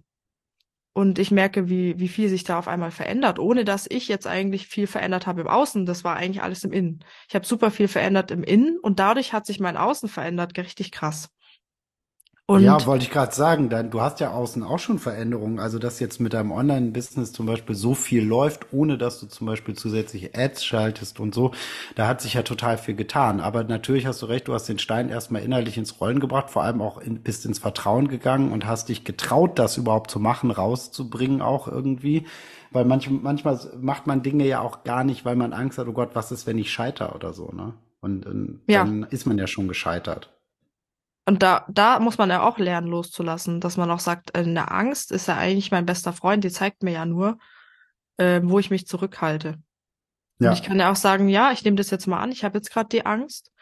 [0.99, 4.27] Und ich merke, wie, wie viel sich da auf einmal verändert, ohne dass ich jetzt
[4.27, 5.87] eigentlich viel verändert habe im Außen.
[5.87, 7.05] Das war eigentlich alles im Innen.
[7.29, 10.91] Ich habe super viel verändert im Innen und dadurch hat sich mein Außen verändert, richtig
[10.91, 11.31] krass.
[12.51, 15.59] Und ja, wollte ich gerade sagen, dann, du hast ja außen auch schon Veränderungen.
[15.59, 19.47] Also, dass jetzt mit deinem Online-Business zum Beispiel so viel läuft, ohne dass du zum
[19.47, 21.53] Beispiel zusätzlich Ads schaltest und so,
[21.95, 23.41] da hat sich ja total viel getan.
[23.41, 26.63] Aber natürlich hast du recht, du hast den Stein erstmal innerlich ins Rollen gebracht, vor
[26.63, 30.51] allem auch in, bist ins Vertrauen gegangen und hast dich getraut, das überhaupt zu machen,
[30.51, 32.25] rauszubringen auch irgendwie.
[32.71, 35.93] Weil manch, manchmal macht man Dinge ja auch gar nicht, weil man Angst hat, oh
[35.93, 37.75] Gott, was ist, wenn ich scheiter oder so, ne?
[38.01, 38.85] Und, und ja.
[38.85, 40.38] dann ist man ja schon gescheitert.
[41.29, 44.71] Und da, da muss man ja auch lernen, loszulassen, dass man auch sagt, äh, eine
[44.71, 47.37] Angst ist ja eigentlich mein bester Freund, die zeigt mir ja nur,
[48.17, 49.57] äh, wo ich mich zurückhalte.
[50.39, 50.49] Ja.
[50.49, 52.57] Und ich kann ja auch sagen, ja, ich nehme das jetzt mal an, ich habe
[52.57, 53.53] jetzt gerade die Angst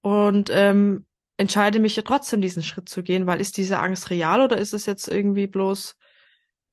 [0.00, 1.06] und ähm,
[1.36, 4.74] entscheide mich ja trotzdem, diesen Schritt zu gehen, weil ist diese Angst real oder ist
[4.74, 5.94] es jetzt irgendwie bloß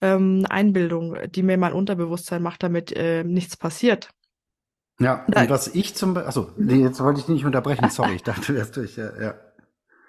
[0.02, 4.10] ähm, Einbildung, die mir mein Unterbewusstsein macht, damit äh, nichts passiert.
[5.00, 8.16] Ja, und was ich zum Beispiel, achso, nee, jetzt wollte ich dich nicht unterbrechen, sorry,
[8.16, 9.36] ich dachte, du wärst durch, ja, ja.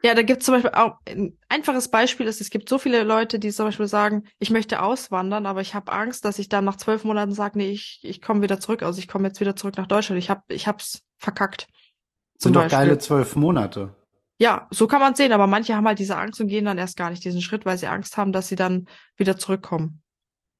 [0.05, 3.05] Ja, da gibt es zum Beispiel auch ein einfaches Beispiel ist, es gibt so viele
[3.05, 6.65] Leute, die zum Beispiel sagen, ich möchte auswandern, aber ich habe Angst, dass ich dann
[6.65, 8.83] nach zwölf Monaten sage, nee, ich, ich komme wieder zurück.
[8.83, 10.19] Also ich komme jetzt wieder zurück nach Deutschland.
[10.19, 11.69] Ich hab, ich hab's verkackt.
[12.37, 13.95] Sind doch geile zwölf Monate.
[14.39, 16.97] Ja, so kann man sehen, aber manche haben halt diese Angst und gehen dann erst
[16.97, 18.87] gar nicht diesen Schritt, weil sie Angst haben, dass sie dann
[19.17, 20.02] wieder zurückkommen.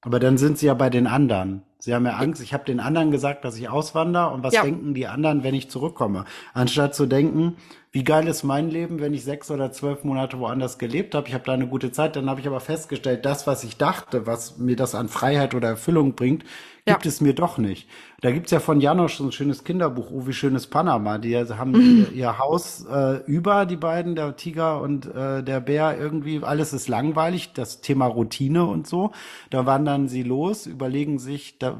[0.03, 1.63] Aber dann sind sie ja bei den anderen.
[1.79, 4.63] Sie haben ja Angst, ich habe den anderen gesagt, dass ich auswandere und was ja.
[4.63, 6.23] denken die anderen, wenn ich zurückkomme?
[6.53, 7.57] Anstatt zu denken,
[7.91, 11.33] wie geil ist mein Leben, wenn ich sechs oder zwölf Monate woanders gelebt habe, ich
[11.33, 14.57] habe da eine gute Zeit, dann habe ich aber festgestellt, das, was ich dachte, was
[14.57, 16.43] mir das an Freiheit oder Erfüllung bringt,
[16.85, 17.09] gibt ja.
[17.09, 17.89] es mir doch nicht.
[18.23, 21.17] Da gibt's ja von Janosch so ein schönes Kinderbuch, Oh, wie schönes Panama.
[21.17, 22.07] Die haben mhm.
[22.09, 26.71] ihr, ihr, Haus äh, über, die beiden, der Tiger und äh, der Bär, irgendwie, alles
[26.71, 29.11] ist langweilig, das Thema Routine und so.
[29.49, 31.77] Da wandern sie los, überlegen sich, da,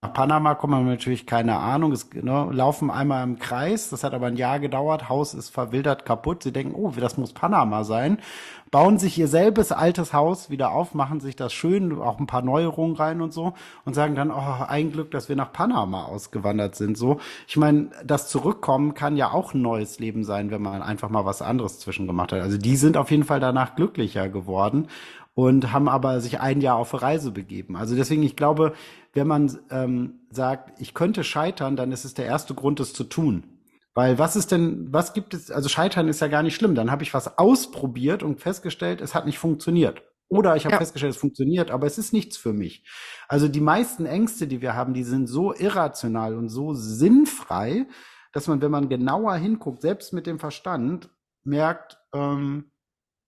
[0.00, 1.90] nach Panama kommen wir natürlich keine Ahnung.
[1.90, 3.90] Es ne, laufen einmal im Kreis.
[3.90, 5.08] Das hat aber ein Jahr gedauert.
[5.08, 6.44] Haus ist verwildert kaputt.
[6.44, 8.18] Sie denken, oh, das muss Panama sein.
[8.70, 12.42] Bauen sich ihr selbes altes Haus wieder auf, machen sich das schön, auch ein paar
[12.42, 13.54] Neuerungen rein und so
[13.86, 16.96] und sagen dann, oh, ein Glück, dass wir nach Panama ausgewandert sind.
[16.96, 17.18] So,
[17.48, 21.24] ich meine, das Zurückkommen kann ja auch ein neues Leben sein, wenn man einfach mal
[21.24, 22.40] was anderes zwischen gemacht hat.
[22.40, 24.86] Also die sind auf jeden Fall danach glücklicher geworden
[25.38, 27.76] und haben aber sich ein Jahr auf Reise begeben.
[27.76, 28.74] Also deswegen, ich glaube,
[29.12, 33.04] wenn man ähm, sagt, ich könnte scheitern, dann ist es der erste Grund, es zu
[33.04, 33.44] tun.
[33.94, 36.74] Weil was ist denn, was gibt es, also scheitern ist ja gar nicht schlimm.
[36.74, 40.02] Dann habe ich was ausprobiert und festgestellt, es hat nicht funktioniert.
[40.28, 40.78] Oder ich habe ja.
[40.78, 42.84] festgestellt, es funktioniert, aber es ist nichts für mich.
[43.28, 47.86] Also die meisten Ängste, die wir haben, die sind so irrational und so sinnfrei,
[48.32, 51.08] dass man, wenn man genauer hinguckt, selbst mit dem Verstand,
[51.44, 52.70] merkt, ähm,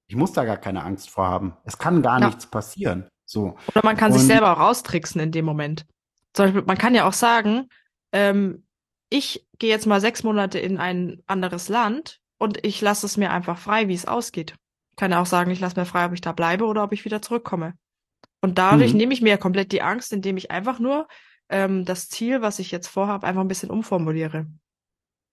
[0.09, 1.57] ich muss da gar keine Angst vor haben.
[1.65, 2.27] Es kann gar ja.
[2.27, 3.09] nichts passieren.
[3.31, 3.57] So.
[3.69, 5.87] Oder man kann und, sich selber auch raustricksen in dem Moment.
[6.33, 7.69] Zum Beispiel, man kann ja auch sagen,
[8.11, 8.67] ähm,
[9.09, 13.31] ich gehe jetzt mal sechs Monate in ein anderes Land und ich lasse es mir
[13.31, 14.57] einfach frei, wie es ausgeht.
[14.91, 16.93] Ich kann ja auch sagen, ich lasse mir frei, ob ich da bleibe oder ob
[16.93, 17.75] ich wieder zurückkomme.
[18.41, 18.99] Und dadurch mhm.
[18.99, 21.07] nehme ich mir komplett die Angst, indem ich einfach nur
[21.49, 24.47] ähm, das Ziel, was ich jetzt vorhabe, einfach ein bisschen umformuliere.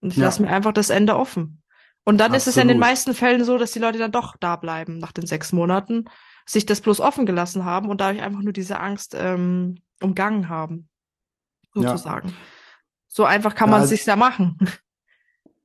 [0.02, 0.26] Und ich ja.
[0.26, 1.64] lasse mir einfach das Ende offen.
[2.04, 2.38] Und dann Absolut.
[2.38, 5.00] ist es ja in den meisten Fällen so, dass die Leute dann doch da bleiben
[5.00, 6.06] nach den sechs Monaten,
[6.48, 10.90] sich das bloß offen gelassen haben und dadurch einfach nur diese Angst ähm, umgangen haben,
[11.74, 12.30] sozusagen.
[12.30, 12.36] Ja.
[13.08, 14.58] So einfach kann man es sich ja machen.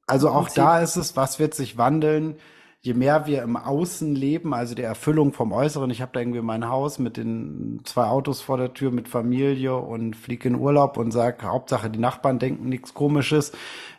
[0.08, 2.36] Also auch da ist es, was wird sich wandeln?
[2.80, 6.42] Je mehr wir im Außen leben, also der Erfüllung vom Äußeren, ich habe da irgendwie
[6.42, 10.96] mein Haus mit den zwei Autos vor der Tür mit Familie und fliege in Urlaub
[10.96, 13.52] und sage, Hauptsache die Nachbarn denken nichts Komisches,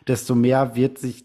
[0.06, 1.24] desto mehr wird sich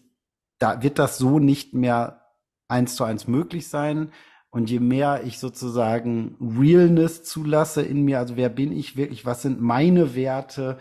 [0.59, 2.21] da wird das so nicht mehr
[2.67, 4.11] eins zu eins möglich sein.
[4.51, 9.43] Und je mehr ich sozusagen Realness zulasse in mir, also wer bin ich wirklich, was
[9.43, 10.77] sind meine Werte,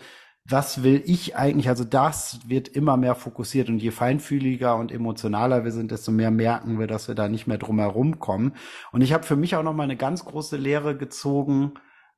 [0.50, 5.64] was will ich eigentlich, also das wird immer mehr fokussiert und je feinfühliger und emotionaler
[5.64, 8.54] wir sind, desto mehr merken wir, dass wir da nicht mehr drum herum kommen.
[8.90, 11.74] Und ich habe für mich auch noch mal eine ganz große Lehre gezogen,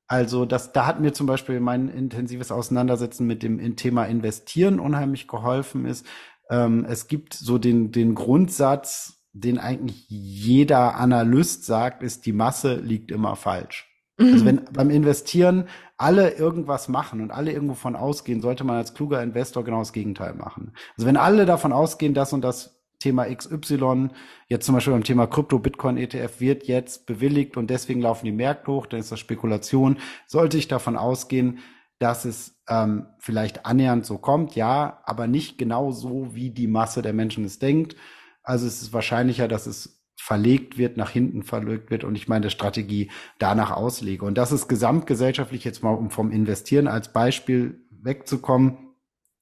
[0.06, 5.28] also das, da hat mir zum Beispiel mein intensives Auseinandersetzen mit dem Thema Investieren unheimlich
[5.28, 6.04] geholfen ist,
[6.50, 12.74] ähm, es gibt so den, den Grundsatz, den eigentlich jeder Analyst sagt, ist, die Masse
[12.76, 13.88] liegt immer falsch.
[14.18, 14.32] Mhm.
[14.32, 15.64] Also wenn beim Investieren
[15.96, 19.92] alle irgendwas machen und alle irgendwo von ausgehen, sollte man als kluger Investor genau das
[19.92, 20.72] Gegenteil machen.
[20.96, 24.10] Also wenn alle davon ausgehen, das und das Thema XY,
[24.46, 28.32] jetzt zum Beispiel beim Thema Krypto, Bitcoin ETF wird jetzt bewilligt und deswegen laufen die
[28.32, 29.96] Märkte hoch, dann ist das Spekulation.
[30.26, 31.60] Sollte ich davon ausgehen,
[31.98, 37.02] dass es ähm, vielleicht annähernd so kommt, ja, aber nicht genau so, wie die Masse
[37.02, 37.96] der Menschen es denkt.
[38.42, 42.50] Also es ist wahrscheinlicher, dass es verlegt wird, nach hinten verlegt wird und ich meine
[42.50, 44.24] Strategie danach auslege.
[44.24, 48.94] Und das ist gesamtgesellschaftlich jetzt mal, um vom Investieren als Beispiel wegzukommen,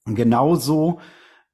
[0.05, 1.01] genauso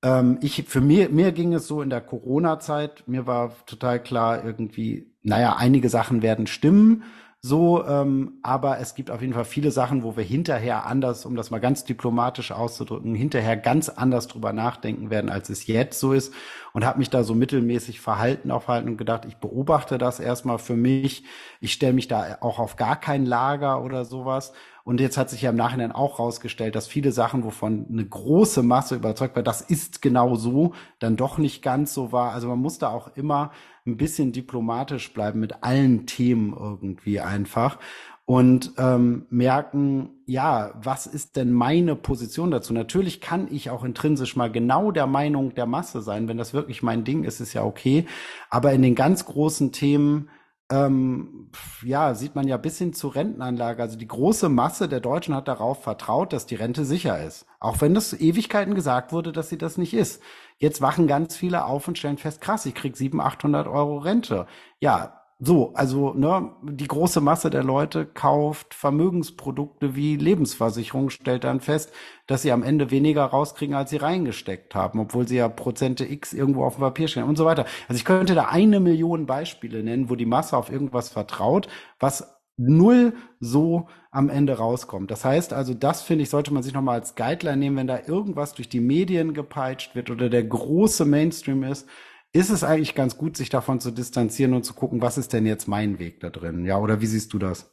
[0.04, 4.44] ähm, ich, für mir, mir ging es so in der Corona-Zeit, mir war total klar
[4.44, 7.04] irgendwie, naja, einige Sachen werden stimmen,
[7.46, 11.36] so, ähm, aber es gibt auf jeden Fall viele Sachen, wo wir hinterher anders, um
[11.36, 16.14] das mal ganz diplomatisch auszudrücken, hinterher ganz anders drüber nachdenken werden, als es jetzt so
[16.14, 16.32] ist.
[16.72, 20.74] Und habe mich da so mittelmäßig verhalten aufhalten und gedacht, ich beobachte das erstmal für
[20.74, 21.24] mich.
[21.60, 25.40] Ich stelle mich da auch auf gar kein Lager oder sowas und jetzt hat sich
[25.40, 29.62] ja im Nachhinein auch rausgestellt, dass viele Sachen, wovon eine große Masse überzeugt war, das
[29.62, 32.32] ist genau so, dann doch nicht ganz so war.
[32.32, 33.50] Also man muss da auch immer
[33.86, 37.78] ein bisschen diplomatisch bleiben mit allen Themen irgendwie einfach
[38.26, 42.72] und ähm, merken, ja, was ist denn meine Position dazu?
[42.72, 46.26] Natürlich kann ich auch intrinsisch mal genau der Meinung der Masse sein.
[46.26, 48.06] Wenn das wirklich mein Ding ist, ist ja okay.
[48.48, 50.30] Aber in den ganz großen Themen
[50.70, 51.50] ähm,
[51.82, 53.82] ja, sieht man ja bis hin zur Rentenanlage.
[53.82, 57.44] Also die große Masse der Deutschen hat darauf vertraut, dass die Rente sicher ist.
[57.60, 60.22] Auch wenn das Ewigkeiten gesagt wurde, dass sie das nicht ist.
[60.58, 64.46] Jetzt wachen ganz viele auf und stellen fest, krass, ich krieg 700, 800 Euro Rente.
[64.80, 71.60] Ja, so, also ne, die große Masse der Leute kauft Vermögensprodukte wie Lebensversicherung, stellt dann
[71.60, 71.92] fest,
[72.28, 76.32] dass sie am Ende weniger rauskriegen, als sie reingesteckt haben, obwohl sie ja Prozente X
[76.32, 77.66] irgendwo auf dem Papier stehen und so weiter.
[77.88, 82.33] Also ich könnte da eine Million Beispiele nennen, wo die Masse auf irgendwas vertraut, was
[82.56, 85.10] null so am Ende rauskommt.
[85.10, 88.00] Das heißt also, das finde ich, sollte man sich nochmal als Guideline nehmen, wenn da
[88.06, 91.88] irgendwas durch die Medien gepeitscht wird oder der große Mainstream ist,
[92.32, 95.46] ist es eigentlich ganz gut, sich davon zu distanzieren und zu gucken, was ist denn
[95.46, 96.64] jetzt mein Weg da drin?
[96.64, 97.72] Ja, oder wie siehst du das?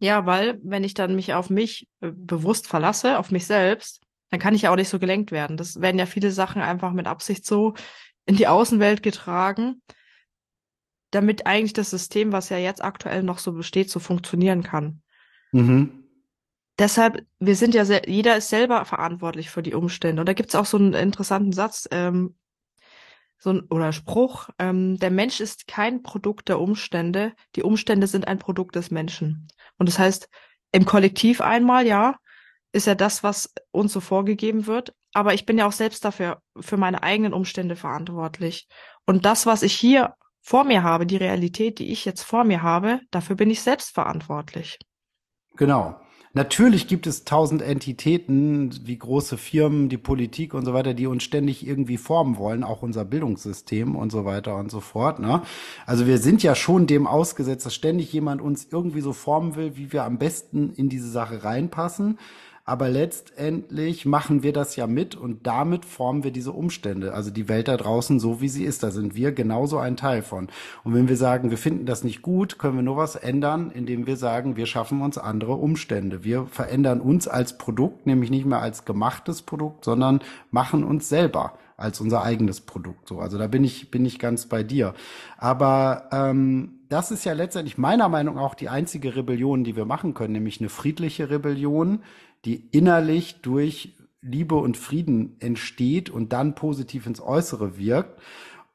[0.00, 4.40] Ja, weil wenn ich dann mich auf mich äh, bewusst verlasse, auf mich selbst, dann
[4.40, 5.56] kann ich ja auch nicht so gelenkt werden.
[5.56, 7.74] Das werden ja viele Sachen einfach mit Absicht so
[8.26, 9.82] in die Außenwelt getragen,
[11.10, 15.02] damit eigentlich das System, was ja jetzt aktuell noch so besteht, so funktionieren kann.
[15.52, 16.04] Mhm.
[16.78, 20.22] Deshalb, wir sind ja, jeder ist selber verantwortlich für die Umstände.
[20.22, 22.36] Und da gibt's auch so einen interessanten Satz, ähm,
[23.40, 28.26] so ein oder Spruch, ähm, der Mensch ist kein Produkt der Umstände, die Umstände sind
[28.26, 29.48] ein Produkt des Menschen.
[29.76, 30.28] Und das heißt,
[30.72, 32.16] im Kollektiv einmal, ja,
[32.72, 36.42] ist ja das, was uns so vorgegeben wird, aber ich bin ja auch selbst dafür,
[36.60, 38.68] für meine eigenen Umstände verantwortlich.
[39.06, 40.14] Und das, was ich hier
[40.48, 43.90] vor mir habe, die Realität, die ich jetzt vor mir habe, dafür bin ich selbst
[43.90, 44.78] verantwortlich.
[45.58, 46.00] Genau.
[46.32, 51.22] Natürlich gibt es tausend Entitäten, wie große Firmen, die Politik und so weiter, die uns
[51.22, 55.18] ständig irgendwie formen wollen, auch unser Bildungssystem und so weiter und so fort.
[55.18, 55.42] Ne?
[55.84, 59.76] Also wir sind ja schon dem ausgesetzt, dass ständig jemand uns irgendwie so formen will,
[59.76, 62.18] wie wir am besten in diese Sache reinpassen.
[62.68, 67.48] Aber letztendlich machen wir das ja mit und damit formen wir diese Umstände, also die
[67.48, 68.82] Welt da draußen so, wie sie ist.
[68.82, 70.48] Da sind wir genauso ein Teil von.
[70.84, 74.06] Und wenn wir sagen, wir finden das nicht gut, können wir nur was ändern, indem
[74.06, 76.24] wir sagen, wir schaffen uns andere Umstände.
[76.24, 81.54] Wir verändern uns als Produkt, nämlich nicht mehr als gemachtes Produkt, sondern machen uns selber
[81.78, 83.08] als unser eigenes Produkt.
[83.08, 84.94] So, also da bin ich bin ich ganz bei dir.
[85.38, 89.84] Aber ähm, das ist ja letztendlich meiner Meinung nach auch die einzige Rebellion, die wir
[89.84, 92.00] machen können, nämlich eine friedliche Rebellion,
[92.44, 98.20] die innerlich durch Liebe und Frieden entsteht und dann positiv ins Äußere wirkt.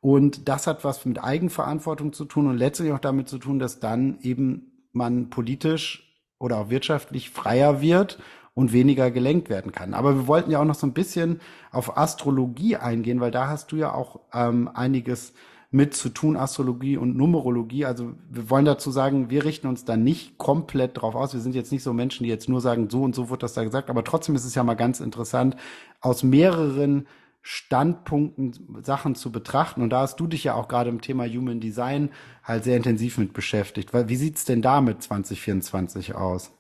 [0.02, 3.80] Und das hat was mit Eigenverantwortung zu tun und letztlich auch damit zu tun, dass
[3.80, 8.20] dann eben man politisch oder auch wirtschaftlich freier wird
[8.54, 9.94] und weniger gelenkt werden kann.
[9.94, 11.42] Aber wir wollten ja auch noch so ein bisschen
[11.72, 15.34] auf Astrologie eingehen, weil da hast du ja auch ähm, einiges
[15.74, 17.86] mit zu tun, Astrologie und Numerologie.
[17.86, 21.34] Also wir wollen dazu sagen, wir richten uns da nicht komplett drauf aus.
[21.34, 23.54] Wir sind jetzt nicht so Menschen, die jetzt nur sagen, so und so wird das
[23.54, 23.90] da gesagt.
[23.90, 25.56] Aber trotzdem ist es ja mal ganz interessant,
[26.00, 27.08] aus mehreren
[27.42, 29.82] Standpunkten Sachen zu betrachten.
[29.82, 32.12] Und da hast du dich ja auch gerade im Thema Human Design
[32.44, 33.90] halt sehr intensiv mit beschäftigt.
[33.94, 36.52] Wie sieht's denn da mit 2024 aus?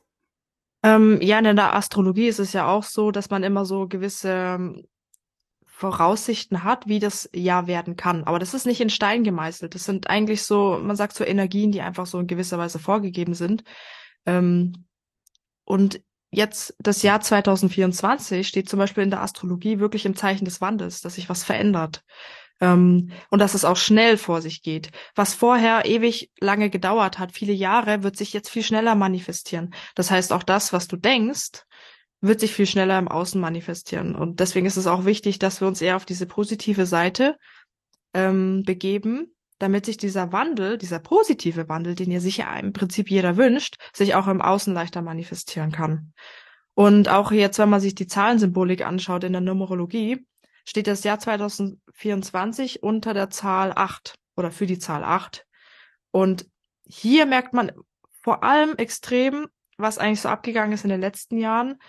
[0.81, 4.83] Ähm, ja, in der Astrologie ist es ja auch so, dass man immer so gewisse
[5.75, 8.23] Voraussichten hat, wie das Jahr werden kann.
[8.25, 9.73] Aber das ist nicht in Stein gemeißelt.
[9.73, 13.33] Das sind eigentlich so, man sagt so Energien, die einfach so in gewisser Weise vorgegeben
[13.33, 13.63] sind.
[14.27, 14.85] Ähm,
[15.65, 20.61] und jetzt das Jahr 2024 steht zum Beispiel in der Astrologie wirklich im Zeichen des
[20.61, 22.03] Wandels, dass sich was verändert.
[22.61, 24.91] Ähm, und dass es auch schnell vor sich geht.
[25.15, 29.73] Was vorher ewig lange gedauert hat, viele Jahre, wird sich jetzt viel schneller manifestieren.
[29.95, 31.63] Das heißt, auch das, was du denkst,
[32.23, 34.15] wird sich viel schneller im Außen manifestieren.
[34.15, 37.37] Und deswegen ist es auch wichtig, dass wir uns eher auf diese positive Seite
[38.13, 43.35] ähm, begeben, damit sich dieser Wandel, dieser positive Wandel, den ja sicher im Prinzip jeder
[43.35, 46.13] wünscht, sich auch im Außen leichter manifestieren kann.
[46.75, 50.25] Und auch jetzt, wenn man sich die Zahlensymbolik anschaut in der Numerologie,
[50.65, 55.45] steht das Jahr 2024 unter der Zahl 8 oder für die Zahl 8.
[56.11, 56.47] Und
[56.85, 57.73] hier merkt man
[58.21, 59.47] vor allem extrem,
[59.77, 61.79] was eigentlich so abgegangen ist in den letzten Jahren,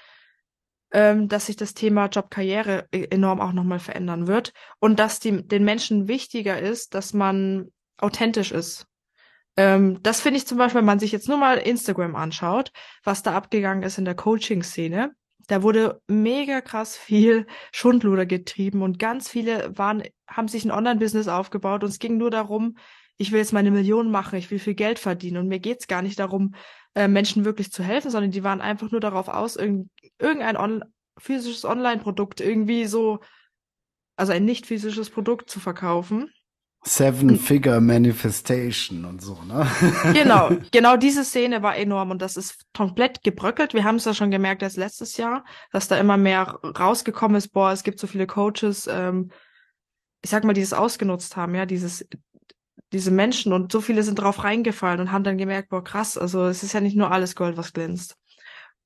[0.94, 5.46] ähm, dass sich das Thema Jobkarriere e-, enorm auch nochmal verändern wird und dass die,
[5.46, 8.86] den Menschen wichtiger ist, dass man authentisch ist.
[9.56, 12.70] Ähm, das finde ich zum Beispiel, wenn man sich jetzt nur mal Instagram anschaut,
[13.02, 15.12] was da abgegangen ist in der Coaching-Szene.
[15.48, 21.28] Da wurde mega krass viel Schundluder getrieben und ganz viele waren, haben sich ein Online-Business
[21.28, 22.76] aufgebaut und es ging nur darum,
[23.16, 26.02] ich will jetzt meine Millionen machen, ich will viel Geld verdienen und mir geht's gar
[26.02, 26.54] nicht darum,
[26.94, 30.84] äh, Menschen wirklich zu helfen, sondern die waren einfach nur darauf aus, irgend, irgendein on
[31.18, 33.20] physisches Online-Produkt irgendwie so,
[34.16, 36.30] also ein nicht physisches Produkt zu verkaufen.
[36.86, 39.66] Seven-Figure Manifestation und so, ne?
[40.12, 43.72] genau, genau diese Szene war enorm und das ist komplett gebröckelt.
[43.72, 47.48] Wir haben es ja schon gemerkt erst letztes Jahr, dass da immer mehr rausgekommen ist,
[47.48, 49.30] boah, es gibt so viele Coaches, ähm,
[50.22, 52.06] ich sag mal, die es ausgenutzt haben, ja, dieses,
[52.94, 56.46] diese Menschen und so viele sind drauf reingefallen und haben dann gemerkt, boah, krass, also
[56.46, 58.16] es ist ja nicht nur alles Gold, was glänzt.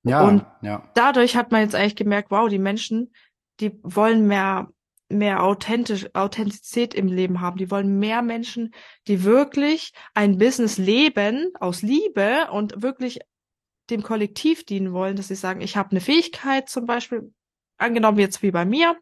[0.02, 0.88] Ja, und ja.
[0.94, 3.12] dadurch hat man jetzt eigentlich gemerkt, wow, die Menschen,
[3.60, 4.68] die wollen mehr
[5.10, 7.56] mehr authentisch, Authentizität im Leben haben.
[7.56, 8.74] Die wollen mehr Menschen,
[9.06, 13.20] die wirklich ein Business leben aus Liebe und wirklich
[13.88, 17.32] dem Kollektiv dienen wollen, dass sie sagen, ich habe eine Fähigkeit zum Beispiel,
[17.78, 18.98] angenommen jetzt wie bei mir,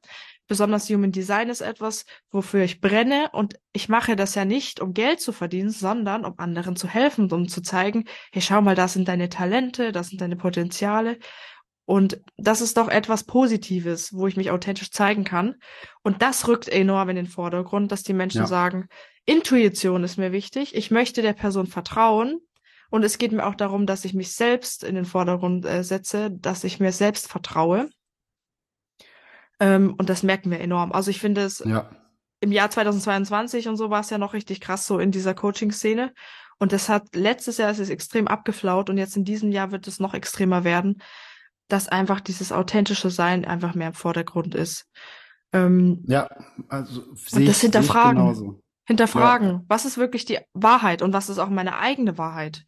[0.47, 4.95] besonders Human Design ist etwas, wofür ich brenne und ich mache das ja nicht, um
[4.95, 8.93] Geld zu verdienen, sondern um anderen zu helfen, um zu zeigen, hey, schau mal, das
[8.93, 11.19] sind deine Talente, das sind deine Potenziale
[11.87, 15.55] und das ist doch etwas Positives, wo ich mich authentisch zeigen kann.
[16.03, 18.47] Und das rückt enorm in den Vordergrund, dass die Menschen ja.
[18.47, 18.89] sagen,
[19.25, 22.41] Intuition ist mir wichtig, ich möchte der Person vertrauen.
[22.91, 26.31] Und es geht mir auch darum, dass ich mich selbst in den Vordergrund äh, setze,
[26.31, 27.89] dass ich mir selbst vertraue.
[29.61, 30.93] Ähm, und das merken wir enorm.
[30.93, 31.91] Also ich finde es ja.
[32.41, 36.13] im Jahr 2022 und so war es ja noch richtig krass so in dieser Coaching-Szene.
[36.59, 39.87] Und das hat letztes Jahr ist es extrem abgeflaut und jetzt in diesem Jahr wird
[39.87, 41.03] es noch extremer werden,
[41.69, 44.87] dass einfach dieses authentische Sein einfach mehr im Vordergrund ist.
[45.53, 46.29] Ähm, ja,
[46.69, 47.03] also
[47.33, 48.63] und das hinterfragen.
[48.89, 49.63] Hinterfragen, ja.
[49.67, 52.65] was ist wirklich die Wahrheit und was ist auch meine eigene Wahrheit?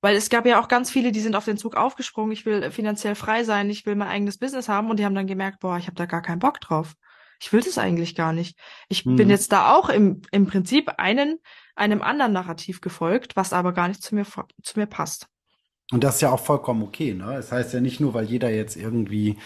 [0.00, 2.70] Weil es gab ja auch ganz viele, die sind auf den Zug aufgesprungen, ich will
[2.70, 5.76] finanziell frei sein, ich will mein eigenes Business haben und die haben dann gemerkt, boah,
[5.76, 6.94] ich habe da gar keinen Bock drauf.
[7.42, 8.58] Ich will das eigentlich gar nicht.
[8.88, 9.16] Ich hm.
[9.16, 11.38] bin jetzt da auch im, im Prinzip einen,
[11.74, 14.26] einem anderen Narrativ gefolgt, was aber gar nicht zu mir,
[14.62, 15.26] zu mir passt.
[15.90, 17.14] Und das ist ja auch vollkommen okay.
[17.14, 17.26] Ne?
[17.34, 19.36] Das heißt ja nicht nur, weil jeder jetzt irgendwie,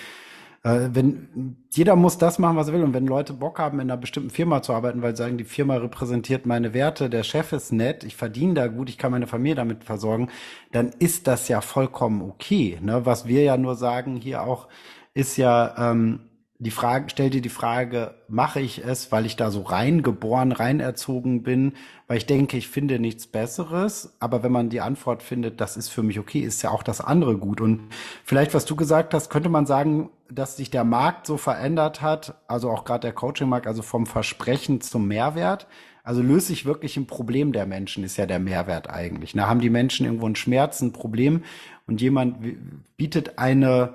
[0.65, 2.83] äh, wenn jeder muss das machen, was er will.
[2.83, 5.45] Und wenn Leute Bock haben, in einer bestimmten Firma zu arbeiten, weil sie sagen, die
[5.45, 9.27] Firma repräsentiert meine Werte, der Chef ist nett, ich verdiene da gut, ich kann meine
[9.27, 10.31] Familie damit versorgen,
[10.73, 12.79] dann ist das ja vollkommen okay.
[12.81, 13.05] Ne?
[13.07, 14.69] Was wir ja nur sagen hier auch,
[15.13, 16.21] ist ja, ähm,
[16.59, 21.43] die Frage, stell dir die Frage, mache ich es, weil ich da so reingeboren, reinerzogen
[21.43, 21.73] bin,
[22.07, 24.15] weil ich denke, ich finde nichts Besseres.
[24.21, 27.01] Aber wenn man die Antwort findet, das ist für mich okay, ist ja auch das
[27.01, 27.61] andere gut.
[27.61, 27.89] Und
[28.25, 32.37] vielleicht, was du gesagt hast, könnte man sagen, dass sich der Markt so verändert hat,
[32.47, 35.67] also auch gerade der Coaching-Markt, also vom Versprechen zum Mehrwert.
[36.05, 39.33] Also löse ich wirklich ein Problem der Menschen, ist ja der Mehrwert eigentlich.
[39.33, 41.43] Da haben die Menschen irgendwo einen Schmerz, ein Problem
[41.87, 42.37] und jemand
[42.97, 43.95] bietet eine,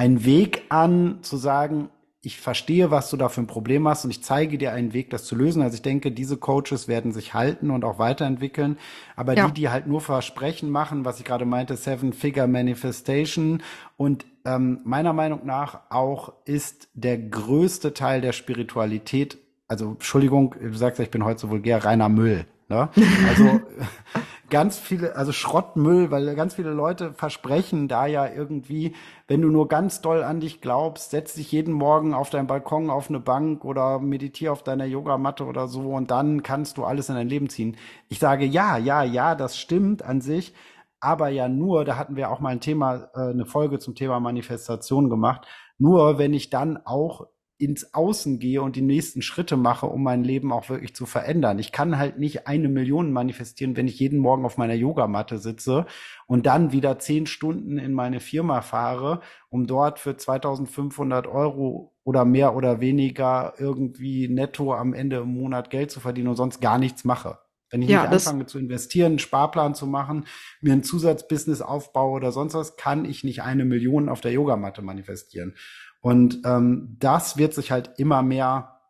[0.00, 1.90] einen Weg an, zu sagen,
[2.22, 5.10] ich verstehe, was du da für ein Problem hast und ich zeige dir einen Weg,
[5.10, 5.60] das zu lösen.
[5.60, 8.78] Also ich denke, diese Coaches werden sich halten und auch weiterentwickeln.
[9.14, 9.46] Aber ja.
[9.46, 13.62] die, die halt nur Versprechen machen, was ich gerade meinte, Seven-Figure Manifestation
[13.98, 19.36] und ähm, meiner Meinung nach auch ist der größte Teil der Spiritualität,
[19.68, 22.46] also Entschuldigung, du sagst ja, ich bin heute so vulgär, reiner Müll.
[22.70, 22.88] Ne?
[23.28, 23.60] Also
[24.50, 28.94] ganz viele, also Schrottmüll, weil ganz viele Leute versprechen da ja irgendwie,
[29.28, 32.90] wenn du nur ganz doll an dich glaubst, setz dich jeden Morgen auf deinen Balkon
[32.90, 37.08] auf eine Bank oder meditiere auf deiner Yogamatte oder so und dann kannst du alles
[37.08, 37.76] in dein Leben ziehen.
[38.08, 40.54] Ich sage ja, ja, ja, das stimmt an sich,
[41.00, 44.20] aber ja nur, da hatten wir auch mal ein Thema, äh, eine Folge zum Thema
[44.20, 45.46] Manifestation gemacht,
[45.78, 47.26] nur wenn ich dann auch
[47.60, 51.58] ins Außen gehe und die nächsten Schritte mache, um mein Leben auch wirklich zu verändern.
[51.58, 55.84] Ich kann halt nicht eine Million manifestieren, wenn ich jeden Morgen auf meiner Yogamatte sitze
[56.26, 62.24] und dann wieder zehn Stunden in meine Firma fahre, um dort für 2500 Euro oder
[62.24, 66.78] mehr oder weniger irgendwie netto am Ende im Monat Geld zu verdienen und sonst gar
[66.78, 67.38] nichts mache.
[67.70, 70.24] Wenn ich ja, nicht anfange zu investieren, einen Sparplan zu machen,
[70.60, 74.82] mir ein Zusatzbusiness aufbaue oder sonst was, kann ich nicht eine Million auf der Yogamatte
[74.82, 75.54] manifestieren.
[76.00, 78.80] Und ähm, das wird sich halt immer mehr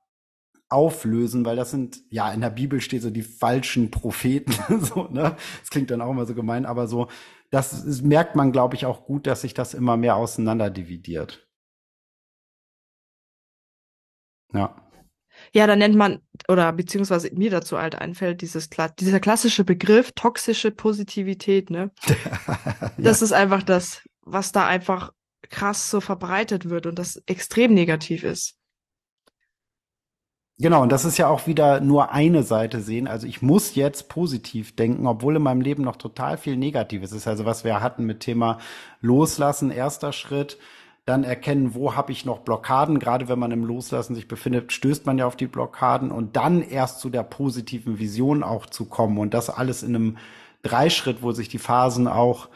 [0.68, 4.54] auflösen, weil das sind, ja, in der Bibel steht so die falschen Propheten,
[4.84, 5.36] so, ne?
[5.60, 7.08] Das klingt dann auch immer so gemein, aber so,
[7.50, 11.48] das, das merkt man, glaube ich, auch gut, dass sich das immer mehr auseinander dividiert.
[14.52, 14.76] Ja.
[15.52, 20.70] Ja, da nennt man, oder beziehungsweise mir dazu halt einfällt, dieses, dieser klassische Begriff toxische
[20.70, 21.90] Positivität, ne?
[22.06, 22.92] ja.
[22.98, 25.12] Das ist einfach das, was da einfach
[25.50, 28.56] krass so verbreitet wird und das extrem negativ ist.
[30.58, 33.08] Genau, und das ist ja auch wieder nur eine Seite sehen.
[33.08, 37.26] Also ich muss jetzt positiv denken, obwohl in meinem Leben noch total viel Negatives ist.
[37.26, 38.58] Also was wir hatten mit Thema
[39.00, 40.58] Loslassen, erster Schritt,
[41.06, 42.98] dann erkennen, wo habe ich noch Blockaden.
[42.98, 46.60] Gerade wenn man im Loslassen sich befindet, stößt man ja auf die Blockaden und dann
[46.60, 50.18] erst zu der positiven Vision auch zu kommen und das alles in einem
[50.62, 52.48] Dreischritt, wo sich die Phasen auch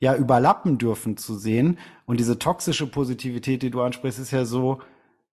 [0.00, 1.78] ja überlappen dürfen zu sehen.
[2.06, 4.80] Und diese toxische Positivität, die du ansprichst, ist ja so,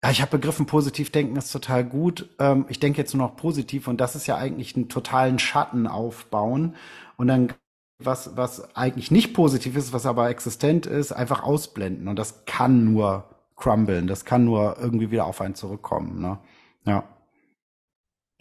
[0.03, 2.29] ja, ich habe begriffen, positiv denken ist total gut.
[2.39, 5.87] Ähm, ich denke jetzt nur noch positiv und das ist ja eigentlich einen totalen Schatten
[5.87, 6.75] aufbauen
[7.17, 7.53] und dann
[7.99, 12.07] was, was eigentlich nicht positiv ist, was aber existent ist, einfach ausblenden.
[12.07, 16.19] Und das kann nur crumblen, das kann nur irgendwie wieder auf einen zurückkommen.
[16.19, 16.39] Ne?
[16.85, 17.03] Ja.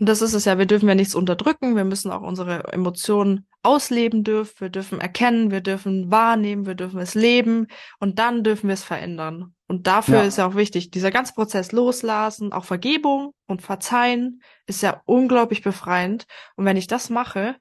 [0.01, 3.47] Und das ist es ja, wir dürfen ja nichts unterdrücken, wir müssen auch unsere Emotionen
[3.63, 7.67] ausleben dürfen, wir dürfen erkennen, wir dürfen wahrnehmen, wir dürfen es leben
[7.99, 9.55] und dann dürfen wir es verändern.
[9.69, 10.23] Und dafür ja.
[10.23, 15.63] ist ja auch wichtig, dieser ganze Prozess loslassen, auch Vergebung und Verzeihen ist ja unglaublich
[15.63, 16.27] befreiend.
[16.57, 17.57] Und wenn ich das mache,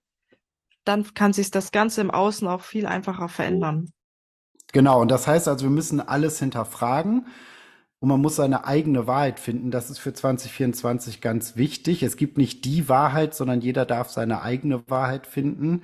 [0.86, 3.92] dann kann sich das Ganze im Außen auch viel einfacher verändern.
[4.72, 7.28] Genau, und das heißt also, wir müssen alles hinterfragen
[8.00, 9.72] und man muss seine eigene Wahrheit finden.
[9.72, 12.02] Das ist für 2024 ganz wichtig.
[12.02, 15.84] Es gibt nicht die Wahrheit, sondern jeder darf seine eigene Wahrheit finden.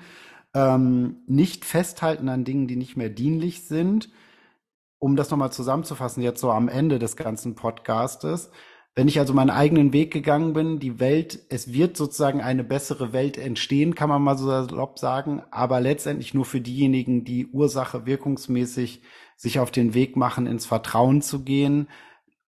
[0.54, 4.10] Ähm, nicht festhalten an Dingen, die nicht mehr dienlich sind.
[4.98, 8.50] Um das nochmal zusammenzufassen, jetzt so am Ende des ganzen Podcastes.
[8.96, 13.12] Wenn ich also meinen eigenen Weg gegangen bin, die Welt, es wird sozusagen eine bessere
[13.12, 18.06] Welt entstehen, kann man mal so salopp sagen, aber letztendlich nur für diejenigen, die Ursache
[18.06, 19.02] wirkungsmäßig
[19.36, 21.88] sich auf den Weg machen, ins Vertrauen zu gehen,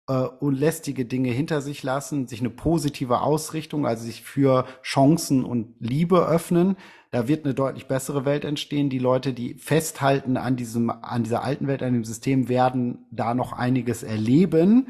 [0.06, 5.74] äh, unlästige Dinge hinter sich lassen, sich eine positive Ausrichtung, also sich für Chancen und
[5.80, 6.76] Liebe öffnen.
[7.10, 8.90] Da wird eine deutlich bessere Welt entstehen.
[8.90, 13.34] Die Leute, die festhalten an diesem, an dieser alten Welt, an dem System, werden da
[13.34, 14.88] noch einiges erleben.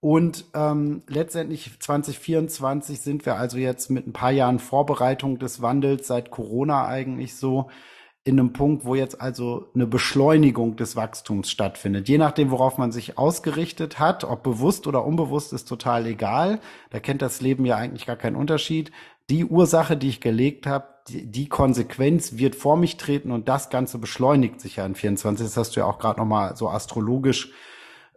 [0.00, 6.08] Und ähm, letztendlich 2024 sind wir also jetzt mit ein paar Jahren Vorbereitung des Wandels
[6.08, 7.70] seit Corona eigentlich so
[8.24, 12.08] in einem Punkt, wo jetzt also eine Beschleunigung des Wachstums stattfindet.
[12.08, 16.60] Je nachdem, worauf man sich ausgerichtet hat, ob bewusst oder unbewusst, ist total egal.
[16.90, 18.92] Da kennt das Leben ja eigentlich gar keinen Unterschied.
[19.28, 23.70] Die Ursache, die ich gelegt habe, die, die Konsequenz wird vor mich treten und das
[23.70, 25.44] Ganze beschleunigt sich ja in 24.
[25.44, 27.50] Das hast du ja auch gerade nochmal so astrologisch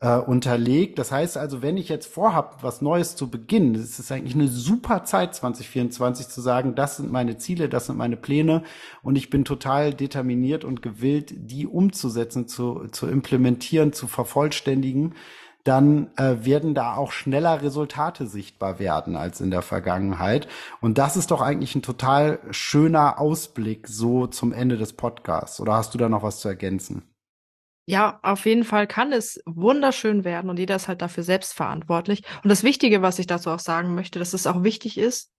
[0.02, 1.00] äh, unterlegt.
[1.00, 4.48] Das heißt also, wenn ich jetzt vorhabe, was Neues zu beginnen, es ist eigentlich eine
[4.48, 8.64] super Zeit 2024 zu sagen, das sind meine Ziele, das sind meine Pläne
[9.04, 15.16] und ich bin total determiniert und gewillt, die umzusetzen, zu, zu implementieren, zu vervollständigen
[15.66, 20.48] dann äh, werden da auch schneller Resultate sichtbar werden als in der Vergangenheit.
[20.80, 25.60] Und das ist doch eigentlich ein total schöner Ausblick so zum Ende des Podcasts.
[25.60, 27.14] Oder hast du da noch was zu ergänzen?
[27.88, 32.23] Ja, auf jeden Fall kann es wunderschön werden und jeder ist halt dafür selbst verantwortlich.
[32.43, 35.31] Und das Wichtige, was ich dazu auch sagen möchte, dass es auch wichtig ist,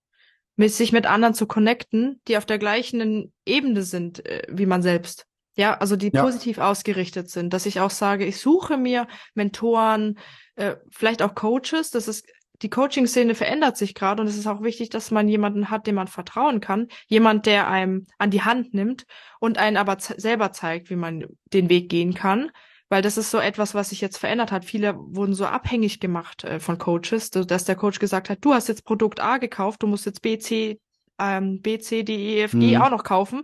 [0.55, 4.83] mit sich mit anderen zu connecten, die auf der gleichen Ebene sind äh, wie man
[4.83, 5.27] selbst.
[5.57, 6.23] Ja, also die ja.
[6.23, 10.19] positiv ausgerichtet sind, dass ich auch sage, ich suche mir Mentoren,
[10.55, 11.91] äh, vielleicht auch Coaches.
[11.91, 12.27] Das ist
[12.63, 15.97] die Coaching-Szene verändert sich gerade und es ist auch wichtig, dass man jemanden hat, dem
[15.97, 16.89] man vertrauen kann.
[17.07, 19.07] Jemand, der einem an die Hand nimmt
[19.41, 22.51] und einen aber selber zeigt, wie man den Weg gehen kann.
[22.89, 24.65] Weil das ist so etwas, was sich jetzt verändert hat.
[24.65, 28.69] Viele wurden so abhängig gemacht äh, von Coaches, dass der Coach gesagt hat, du hast
[28.69, 30.79] jetzt Produkt A gekauft, du musst jetzt B, C,
[31.19, 32.83] ähm, B, C, D, E, F, G mhm.
[32.83, 33.43] auch noch kaufen,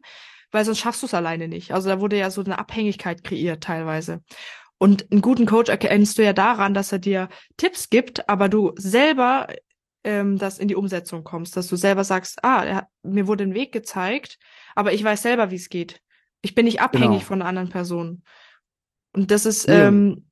[0.53, 1.73] weil sonst schaffst du es alleine nicht.
[1.73, 4.23] Also da wurde ja so eine Abhängigkeit kreiert teilweise.
[4.83, 8.73] Und einen guten Coach erkennst du ja daran, dass er dir Tipps gibt, aber du
[8.75, 9.47] selber
[10.03, 13.45] ähm, das in die Umsetzung kommst, dass du selber sagst, ah, er hat, mir wurde
[13.45, 14.41] ein Weg gezeigt,
[14.75, 16.03] aber ich weiß selber, wie es geht.
[16.41, 17.21] Ich bin nicht abhängig genau.
[17.21, 18.25] von einer anderen Person.
[19.13, 19.87] Und das ist ja.
[19.87, 20.27] ähm,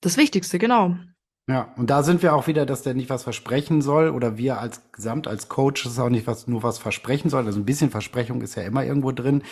[0.00, 0.94] das Wichtigste, genau.
[1.48, 4.58] Ja, und da sind wir auch wieder, dass der nicht was versprechen soll oder wir
[4.58, 7.46] als Gesamt, als Coaches auch nicht was, nur was versprechen sollen.
[7.46, 9.42] Also ein bisschen Versprechung ist ja immer irgendwo drin,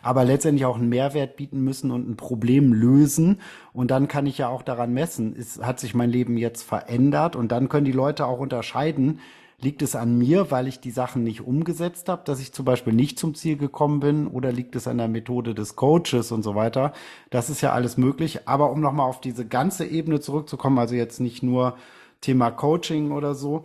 [0.00, 3.42] aber letztendlich auch einen Mehrwert bieten müssen und ein Problem lösen.
[3.74, 7.36] Und dann kann ich ja auch daran messen, ist, hat sich mein Leben jetzt verändert
[7.36, 9.20] und dann können die Leute auch unterscheiden,
[9.62, 12.92] Liegt es an mir, weil ich die Sachen nicht umgesetzt habe, dass ich zum Beispiel
[12.92, 16.56] nicht zum Ziel gekommen bin, oder liegt es an der Methode des Coaches und so
[16.56, 16.92] weiter?
[17.30, 18.48] Das ist ja alles möglich.
[18.48, 21.76] Aber um nochmal auf diese ganze Ebene zurückzukommen, also jetzt nicht nur
[22.20, 23.64] Thema Coaching oder so,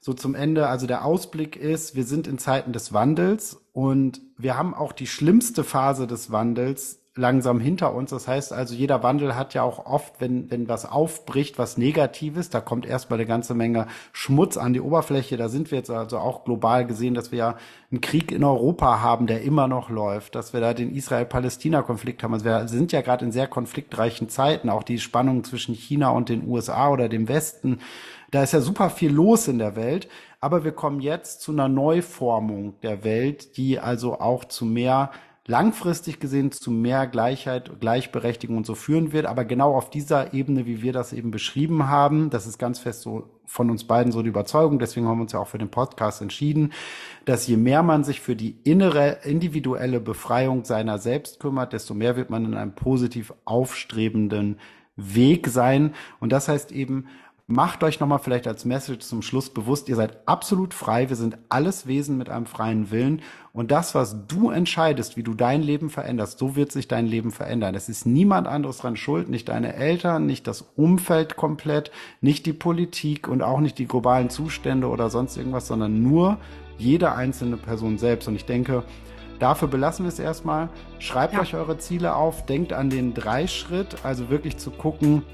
[0.00, 4.56] so zum Ende, also der Ausblick ist, wir sind in Zeiten des Wandels und wir
[4.56, 8.10] haben auch die schlimmste Phase des Wandels langsam hinter uns.
[8.10, 12.50] Das heißt also, jeder Wandel hat ja auch oft, wenn, wenn was aufbricht, was Negatives,
[12.50, 15.36] da kommt erstmal eine ganze Menge Schmutz an die Oberfläche.
[15.36, 17.56] Da sind wir jetzt also auch global gesehen, dass wir ja
[17.92, 22.34] einen Krieg in Europa haben, der immer noch läuft, dass wir da den Israel-Palästina-Konflikt haben.
[22.34, 26.28] Also wir sind ja gerade in sehr konfliktreichen Zeiten, auch die Spannung zwischen China und
[26.28, 27.78] den USA oder dem Westen.
[28.32, 30.08] Da ist ja super viel los in der Welt.
[30.40, 35.10] Aber wir kommen jetzt zu einer Neuformung der Welt, die also auch zu mehr
[35.46, 39.26] langfristig gesehen zu mehr Gleichheit, Gleichberechtigung und so führen wird.
[39.26, 43.02] Aber genau auf dieser Ebene, wie wir das eben beschrieben haben, das ist ganz fest
[43.02, 44.78] so von uns beiden so die Überzeugung.
[44.78, 46.72] Deswegen haben wir uns ja auch für den Podcast entschieden,
[47.26, 52.16] dass je mehr man sich für die innere, individuelle Befreiung seiner selbst kümmert, desto mehr
[52.16, 54.58] wird man in einem positiv aufstrebenden
[54.96, 55.94] Weg sein.
[56.20, 57.06] Und das heißt eben,
[57.46, 61.36] macht euch nochmal vielleicht als Message zum Schluss bewusst, ihr seid absolut frei, wir sind
[61.50, 63.20] alles Wesen mit einem freien Willen
[63.52, 67.32] und das, was du entscheidest, wie du dein Leben veränderst, so wird sich dein Leben
[67.32, 67.74] verändern.
[67.74, 71.90] Es ist niemand anderes dran schuld, nicht deine Eltern, nicht das Umfeld komplett,
[72.22, 76.38] nicht die Politik und auch nicht die globalen Zustände oder sonst irgendwas, sondern nur
[76.78, 78.84] jede einzelne Person selbst und ich denke,
[79.40, 80.68] Dafür belassen wir es erstmal.
[81.00, 81.40] Schreibt ja.
[81.40, 85.24] euch eure Ziele auf, denkt an den Drei-Schritt, also wirklich zu gucken,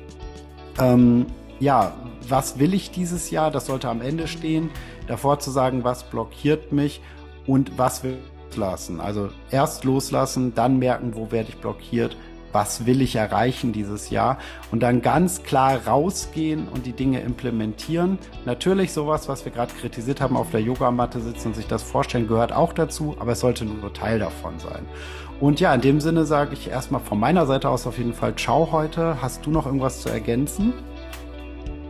[0.80, 1.26] ähm,
[1.60, 1.92] ja,
[2.28, 3.50] was will ich dieses Jahr?
[3.50, 4.70] Das sollte am Ende stehen.
[5.06, 7.00] Davor zu sagen, was blockiert mich
[7.46, 9.00] und was will ich loslassen.
[9.00, 12.16] Also erst loslassen, dann merken, wo werde ich blockiert,
[12.52, 14.38] was will ich erreichen dieses Jahr
[14.72, 18.18] und dann ganz klar rausgehen und die Dinge implementieren.
[18.44, 22.26] Natürlich sowas, was wir gerade kritisiert haben, auf der Yogamatte sitzen und sich das vorstellen,
[22.26, 24.84] gehört auch dazu, aber es sollte nur Teil davon sein.
[25.38, 28.34] Und ja, in dem Sinne sage ich erstmal von meiner Seite aus auf jeden Fall
[28.34, 29.22] Ciao heute.
[29.22, 30.74] Hast du noch irgendwas zu ergänzen?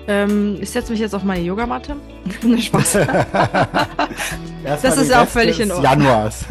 [0.08, 1.96] Ähm, ich setze mich jetzt auf meine Yogamatte.
[2.42, 2.92] ne, Spaß.
[4.64, 5.84] das ist auch völlig in Ordnung.
[5.84, 6.44] Januars.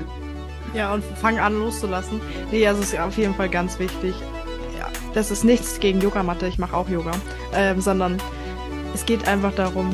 [0.74, 2.20] ja, und fange an loszulassen.
[2.50, 4.14] Nee, also ist auf jeden Fall ganz wichtig.
[4.78, 7.12] Ja, das ist nichts gegen Yogamatte, ich mache auch Yoga.
[7.54, 8.18] Ähm, sondern
[8.94, 9.90] es geht einfach darum,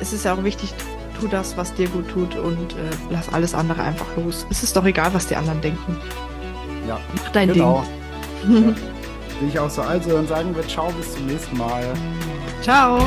[0.00, 0.74] es ist ja auch wichtig,
[1.18, 4.46] tu das, was dir gut tut und äh, lass alles andere einfach los.
[4.50, 5.96] Es ist doch egal, was die anderen denken.
[6.86, 6.98] Ja.
[7.16, 7.84] Mach dein genau.
[8.46, 8.68] Ding.
[8.68, 8.74] Ja.
[9.38, 9.82] Sehe ich auch so.
[9.82, 11.84] Also, dann sagen wir Ciao, bis zum nächsten Mal.
[12.62, 13.00] Ciao.